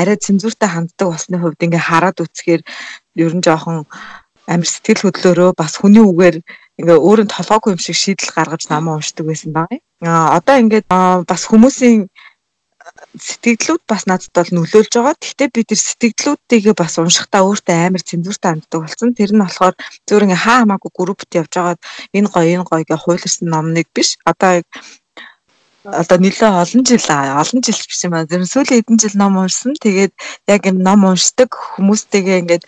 [0.00, 2.62] арай цензуртай ханддаг болсны хувьд ингээ хараад үцхээр
[3.24, 3.84] ер нь жоохон
[4.46, 6.36] амир сэтгэл хөдлөөрөө бас хүний үгээр
[6.80, 9.84] ингээ өөрөө толгойгүй юм шиг шийдэл гаргаж намаа уншдаг байсан байгаа юм.
[10.08, 10.86] А одоо ингээд
[11.28, 12.08] бас хүмүүсийн
[13.20, 15.14] сэтгэлдлүүд бас надад бол нөлөөлж байгаа.
[15.20, 19.14] Гэхдээ би тэр сэтгэлдлүүдийг бас уншихтаа өөртөө амар цензуртай ханддаг болсон.
[19.14, 19.74] Тэр нь болохоор
[20.08, 21.80] зөвөр ингээ хаа хамаагүй группт явж байгаад
[22.16, 24.16] энэ гоё энэ гоё гэж хуйларсан номныг биш.
[24.30, 24.62] Одоо
[25.84, 28.28] одоо нэлээ олон жил олон жил биш юм аа.
[28.28, 29.72] Тэр сүүлийн хэдэн жил ном уншсан.
[29.80, 30.12] Тэгээд
[30.46, 32.64] яг энэ ном уншдаг хүмүүстэйгээ ингээд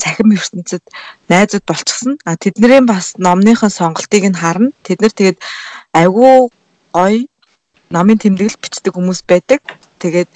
[0.00, 0.84] цахим ертөнцид
[1.28, 2.16] найзууд болчихсон.
[2.24, 4.72] А тэднэрийн бас номныхын сонголтыг нь харна.
[4.80, 5.38] Тэд нар тэгээд
[5.92, 6.48] айгүй
[6.96, 7.28] гоё
[7.92, 9.60] номын тэмдэглэл бичдэг хүмүүс байдаг.
[10.00, 10.30] Тэгээд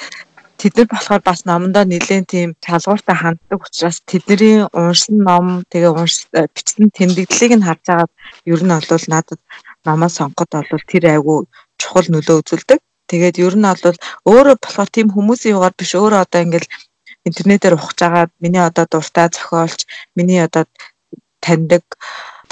[0.60, 6.28] тэд нар болохоор бас номондоо нэлээд тийм шалгууртай ханддаг учраас тэдний уншсан ном тэгээ унш
[6.28, 8.08] бичсэн тэмдэглэлийг нь харж байгаа
[8.52, 9.40] ер нь бол надад
[9.84, 11.40] номоо сонгоход бол тэр айгүй
[11.82, 12.80] чухал нөлөө үзүүлдэг.
[13.10, 13.98] Тэгээд ер нь бол
[14.30, 16.72] өөрөө болохоор тийм хүмүүсийн югаар биш өөрөө одоо ингээл
[17.28, 19.80] интернетээр ухаж агаад миний одоо дуртай зохиолч,
[20.16, 20.64] миний одоо
[21.44, 21.84] таньдаг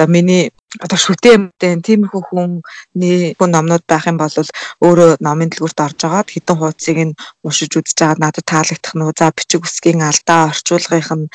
[0.01, 0.49] одоо миний
[0.81, 6.57] одоо шүтээмтэй тиймэрхүү хүний хүн номнууд байх юм бол өөрөө номын дэлгүүрт орж агаад хитэн
[6.57, 11.27] хуудсыг нь уншиж үзэж агаад надад таалагдах нь за бичиг үсгийн алдаа орчуулгынх нь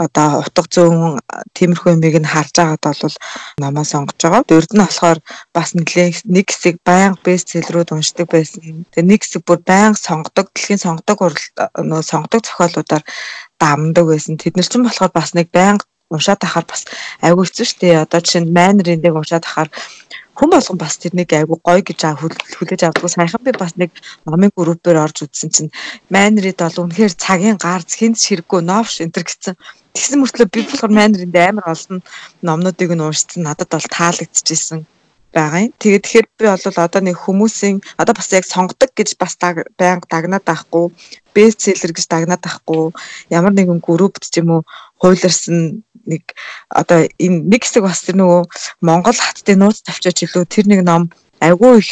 [0.00, 1.18] одоо утга зүүн
[1.58, 3.16] тиймэрхүү юмыг нь харж агаад бол
[3.60, 4.48] номоо сонгож байгаа.
[4.48, 5.18] Дөрөв нь болохоор
[5.52, 8.86] бас нэг хэсэг байнга бестселлерүүд уншдаг байсан.
[8.94, 11.18] Тэгээ нэг хэсэг бүр байнга сонгодог, дэлхийн сонгодог
[11.74, 13.04] нөө сонгодог зохиолуудаар
[13.60, 14.38] дамдаг байсан.
[14.40, 16.82] Тэд нар ч болохоор бас нэг байнга уншаад ахаар бас
[17.26, 18.02] айгүй хэцүү шүү дээ.
[18.04, 19.70] Одоо жишээ нь майнерын дэг уншаад ахаар
[20.36, 22.00] хүн болгон бас тэрнийг айгүй гоё гэж
[22.56, 23.08] хүлээж авдаг.
[23.08, 23.90] Саяхан би бас нэг
[24.28, 25.74] номын группээр орж үзсэн чинь
[26.12, 29.56] майнерид бол үнэхээр цагийн гарц хинт ширэггүй новш энтер гэсэн.
[29.96, 31.98] Тэгсэн мөртлөө би болохоор майнеринд амар олон
[32.44, 33.48] номнуудыг нь уншсан.
[33.48, 34.84] Надад бол таалагдчихсэн
[35.36, 35.72] байгаа юм.
[35.80, 40.44] Тэгээд тэгэхээр би бол одоо нэг хүмүүсийн одоо бас яг сонгодог гэж бас байнга дагнаад
[40.48, 40.84] байхгүй,
[41.36, 42.92] бестселлер гэж дагнаад байхгүй,
[43.32, 44.62] ямар нэгэн группт ч юм уу
[45.00, 46.22] хуйларсан нэг
[46.70, 48.42] одоо энэ нэг хэсэг бас тэр нөгөө
[48.80, 51.90] Монгол хаттын нууц тавчаач илүү тэр нэг ном айгүй их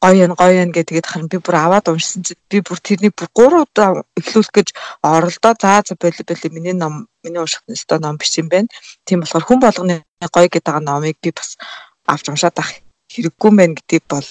[0.00, 3.28] гоё юм гоё юм гэдэг харин би бүр аваад уншсан чи би бүр тэрний бүр
[3.36, 4.68] 3 удаа эхлүүлэх гэж
[5.04, 8.68] оролдоо за за боли боли миний ном миний унших өстой ном биш юм байна.
[9.04, 9.96] Тийм болохоор хүн болгоны
[10.32, 11.60] гоё гэдэг номыг би бас
[12.08, 12.72] авч уншаад ах
[13.12, 14.28] хэрэггүй байна гэдгийг бол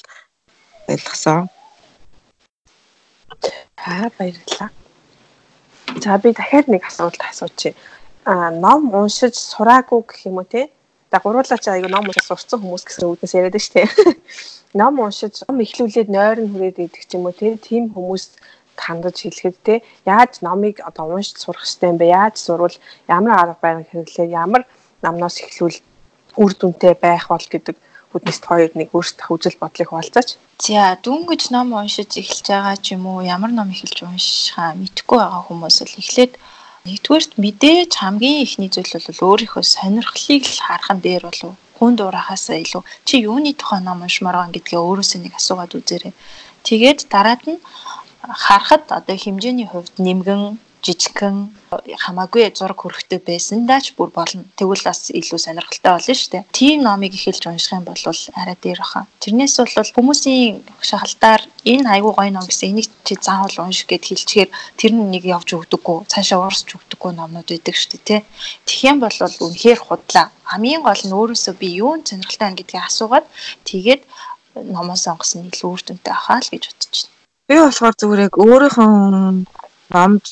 [0.90, 1.50] ойлгосон.
[3.78, 4.70] Аа баярлалаа.
[6.02, 7.78] За би дахиад нэг асуулт асуучих
[8.64, 10.70] ном уншиж сураагүй гэх юм уу те.
[11.12, 13.90] За гуруулаач аяга ном уншиж сурцсан хүмүүс гэсэн үгнээс яриад байна шүү дээ.
[14.80, 17.58] Ном уншиж ном эхлүүлээд нойр нь хүрээд идэх ч юм уу те.
[17.58, 18.38] Тим хүмүүс
[18.78, 19.76] хандаж хэлэхэд те
[20.06, 22.06] яаж номыг одоо уншиж сурах хэрэгтэй юм бэ?
[22.06, 22.76] Яаж сурвал
[23.10, 24.30] ямар арга барил хэрэглээ?
[24.30, 24.64] Ямар
[25.02, 25.78] намнаас эхлүүл
[26.38, 27.76] үр дүнтэй байх бол гэдэг
[28.14, 30.38] бүднист хоёр нэг өөрсдөх үзэл бодлыг хуваалцаач.
[30.62, 35.44] За дөнгөж ном уншиж эхэлж байгаа ч юм уу ямар ном эхэлж уншихаа мэдэхгүй байгаа
[35.46, 36.34] хүмүүс л эхлээд
[36.90, 42.46] нэгдүгээрт мэдээж хамгийн ихний зүйл бол өөрийнхөө сонирхлыг л харах нь дээр болов хүн дуурайхаас
[42.66, 46.14] илүү чи юуны тухай ном уншмаар байгаа гэдгээ өөрөөсөө нэг асуугаад үзээрэй.
[46.66, 47.62] Тэгээд дараад нь
[48.44, 50.42] харахад одоо хэмжээний хувьд нэмгэн
[50.86, 51.52] жижигхэн
[52.04, 54.48] хамаагүй зураг хөрөхтэй байсандаа ч бүр болно.
[54.56, 56.44] Тэгвэл бас илүү сонирхолтой болно шүү дээ.
[56.56, 58.00] Тийм номыг эхэлж унших юм бол
[58.40, 59.08] арай дээр баха.
[59.20, 64.50] Тэрнээс бол хүмүүсийн шахалтаар энэ айгуу гоё ном гэсэн энийг чи заавал унших гэд хэлчихээр
[64.80, 68.28] тэр нь нэг явж өгдөггүй, цаашаа уурсч өгдөггүй номнууд байдаг шүү дээ, тэ.
[68.66, 70.32] Тэгэх юм бол үнэхээр худлаа.
[70.48, 73.26] Хамгийн гол нь өөрөөсөө би юунд сонирхолтой байна гэдгийг асуугаад
[73.68, 74.02] тэгээд
[74.56, 77.20] номоо сонгосон илүү үр дүнтэй ахаа л гэж байна.
[77.50, 78.88] Би болохоор зүгээр яг өөрийнхөө
[79.94, 80.26] номд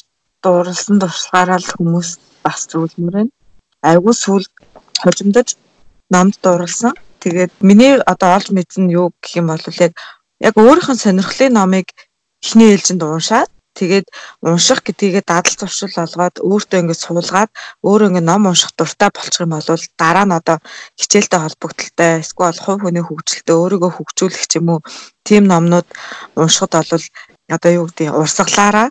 [0.47, 2.09] дурлсан туршлагаараа л хүмүүс
[2.43, 3.31] бас зүйлмэр байна.
[3.89, 4.45] Айгуу сүл
[5.03, 5.59] хожимдож
[6.13, 6.93] номд дурлсан.
[7.23, 9.93] Тэгээд миний одоо олж мэдсэн юу гэх юм бол яг
[10.39, 11.87] яг өөрийнх нь сонирхлын номыг
[12.43, 14.07] эхний ээлжинд уншаад тэгээд
[14.41, 17.51] унших гэдгийгээ дадал зуршил болгоод өөртөө ингээд суулгаад
[17.85, 20.57] өөрөө ингээд ном унших дуртай болчих юм бол дараа нь одоо
[20.99, 24.79] хичээлтэй холбогдлолтой эсвэл хувь хүний хөгжилтэй өөрийгөө хөгжүүлэх ч юм уу
[25.27, 25.87] тийм номнууд
[26.41, 27.05] уншихад бол
[27.55, 28.87] одоо юу гэдэг урсгалаараа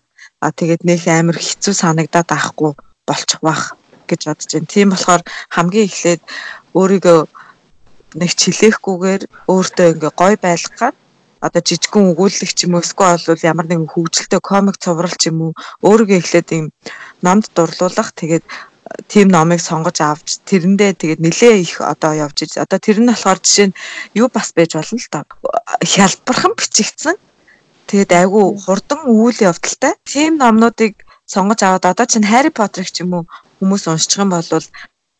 [0.46, 2.72] а тэгээд нөх амар хэцүү санагдаад ахгүй
[3.08, 3.74] болчих бах
[4.06, 4.70] гэж бодож байна.
[4.70, 6.22] Тийм болохоор хамгийн эхлээд
[6.78, 7.20] өөрийгөө
[8.20, 10.96] нэг чилээхгүйгээр өөртөө ингээ гой байлгаад
[11.46, 15.38] одоо жижигхэн өгүүлэлт ч юм уу эсвэл бол ямар нэгэн хөвгөлтэй комик цуврал ч юм
[15.50, 15.52] уу
[15.84, 16.66] өөрийгөө эхлээд юм
[17.26, 18.50] намд дурлуулах тэгээд э,
[19.10, 23.38] тийм номыг сонгож авч тэрэндээ тэгээд нэлээ их одоо явж иж одоо тэр нь болохоор
[23.42, 23.78] жишээ нь
[24.16, 25.24] юу бас байж болно л доо.
[25.26, 27.16] Э, хялбархан бичигдсэн.
[27.86, 29.94] Тэгээд айгүй хурдан үйл явдалтай.
[30.02, 33.24] Тийм номнуудыг сонгож аваад одоо чинь Harry Potter-ыг ч юм уу
[33.58, 34.42] хүмүүс уншчих юм бол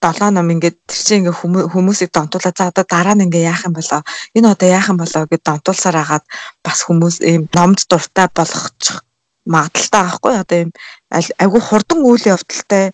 [0.03, 1.39] долоо ном ингээд тэр чинь ингээ
[1.73, 4.03] хүмүүсийг донтуулаад за одоо дараа нь ингээ яах юм болоо?
[4.37, 6.25] Энэ одоо яах юм болоо гэд донтуулсаар агаад
[6.67, 9.07] бас хүмүүс ийм номд дуртай болгочих
[9.47, 10.35] магадaltaй аахгүй.
[10.43, 10.71] Одоо ийм
[11.15, 12.93] айгүй хурдан үйл явдалтай.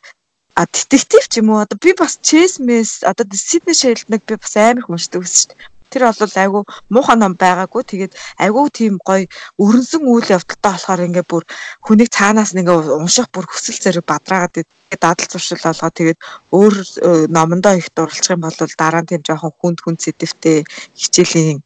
[0.53, 1.65] А детектив ч юм уу?
[1.65, 5.57] Одоо би бас чес мэс одоо Сидней Шейлдныг би бас амар их уншдаг гэсэн шүү
[5.57, 7.83] дээ Тэр бол айгүй муухай ном байгаагүй.
[7.85, 9.29] Тэгээд айгүй тийм гоё
[9.61, 11.45] өрнсөн үйл явдалтай болохоор ингээ бүр
[11.85, 14.65] хүнийг цаанаас ингээ унших бүр хүсэл зэрэг бадраагаад
[14.97, 15.91] дадал зуршил болгоо.
[15.93, 16.19] Тэгээд
[16.57, 20.65] өөр э, номондоо их дурлах юм бол дараа нь тийм жоохон хүнд хүнд сэдвтэй
[20.97, 21.61] хичээлийн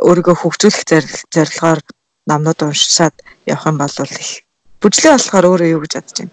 [0.00, 0.84] өөрийгөө хөгжүүлэх
[1.34, 1.80] зорилгоор
[2.26, 3.14] номнууд уншаад
[3.46, 4.44] явах юм бол их
[4.80, 6.32] бүжлээ болохоор өөрөө юу гэж бодож байна.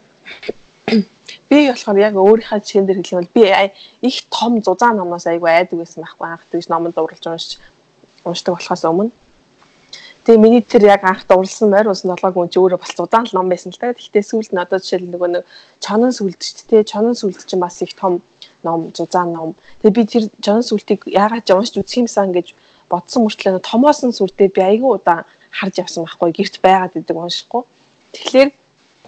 [1.54, 3.46] Би болохоор яг өөрийнхөө жишээн дээр хэлэх юм бол би
[4.10, 7.62] их том зузаан номоос айгүй айдаг байсан байхгүй анх тэгж номонд дурлж уншиж
[8.26, 9.12] уншдаг болохоос өмнө.
[10.26, 12.18] Тэгээ миний тэр яг анх дурлсан морь ус үн
[12.50, 13.94] чи өөрөө бас зузаан л ном байсан л та.
[13.94, 15.44] Гэхдээ сүүлд нь одоо жишээл нөгөө нэг
[15.78, 18.26] чонон сүлдч тэ чонон сүлд чинь бас их том
[18.66, 19.54] ном зузаан ном.
[19.86, 22.58] Тэгээ би тэр чонон сүлтийг яагаад ч уншиж үзэх юмсан гэж
[22.90, 27.62] бодсон мөртлөө томоос нь сүрдээ би айгүй удаан харж явсан байхгүй гэрт байгаад идэг уншихгүй.
[28.18, 28.50] Тэгэхээр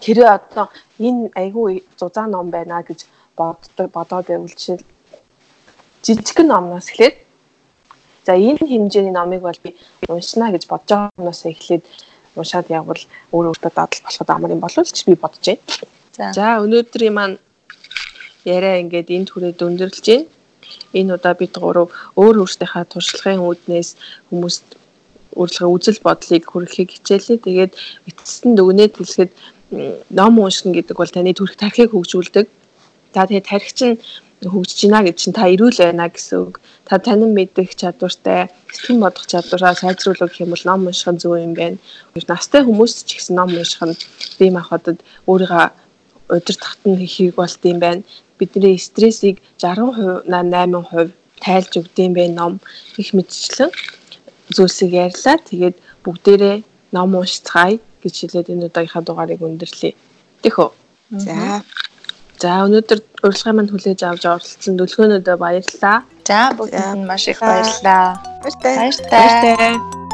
[0.04, 0.66] тэрээ одоо
[1.00, 3.06] энэ айгүй зузаан ном байна гэж
[3.38, 4.84] боддог бодоод байвал жишээл
[6.06, 7.16] жижигхэн номноос эхлээд
[8.26, 9.76] за энэ хэмжээний номыг бол би
[10.08, 11.84] уншина гэж бодож байгаа юмнаас эхлээд
[12.36, 16.34] уншаад явбал өөр өөртөө дадал болоход амар юм болов ч би бодож байна.
[16.38, 17.38] За өнөөдрийн маань
[18.46, 20.28] яриа ингээд энд хүрээд өндөрлж байна.
[20.98, 21.90] Энэ удаа бид гурав
[22.20, 23.90] өөр өөртөөхөө туршлагын үүднээс
[24.30, 24.66] хүмүүст
[25.40, 27.44] өөрлөгөө үзэл бодлыг хүргэхийг хичээлээ.
[27.46, 27.74] Тэгээд
[28.10, 29.32] эцэст нь дүгнээд хэлэхэд
[29.72, 32.48] ном уншина гэдэг бол таны төрх тархийг хөгжүүлдэг.
[33.14, 33.98] Та тэгээд тархич нь
[34.44, 36.62] хөгжиж байна гэж чинь та эрүүл байна гэсэн үг.
[36.86, 41.54] Та танин мэдэх чадвартай, сэтгэн бодох чадвараа сайжруулах юм бол ном унших нь зөв юм
[41.58, 41.78] байна.
[42.28, 43.98] Настай хүмүүс ч гэсэн ном унших нь
[44.38, 45.66] бие махбодод өөрийгөө
[46.30, 48.04] удирдахт нь хийх болт юм байна.
[48.38, 51.12] Бидний стрессийг 60% 8%
[51.42, 52.60] тайлж өгдөм бэ ном
[53.02, 53.72] их мэдчлэн
[54.54, 55.38] зүйлсийг ярьлаа.
[55.42, 56.58] Тэгээд бүгдээрээ
[56.92, 59.98] ном уншицгаая гэж хэлээд энэ удаагийнхаа дугаарыг өндөрлөе.
[60.46, 60.70] Тэхөө.
[61.26, 61.66] За.
[62.40, 65.98] За өнөөдөр урилгын манд хүлээж авч оролцсон дүлгөөнөдөө баярлалаа.
[66.30, 68.22] За бүгдэнд маш их баярлалаа.
[68.44, 68.76] Баяртай.
[69.10, 70.05] Баяртай.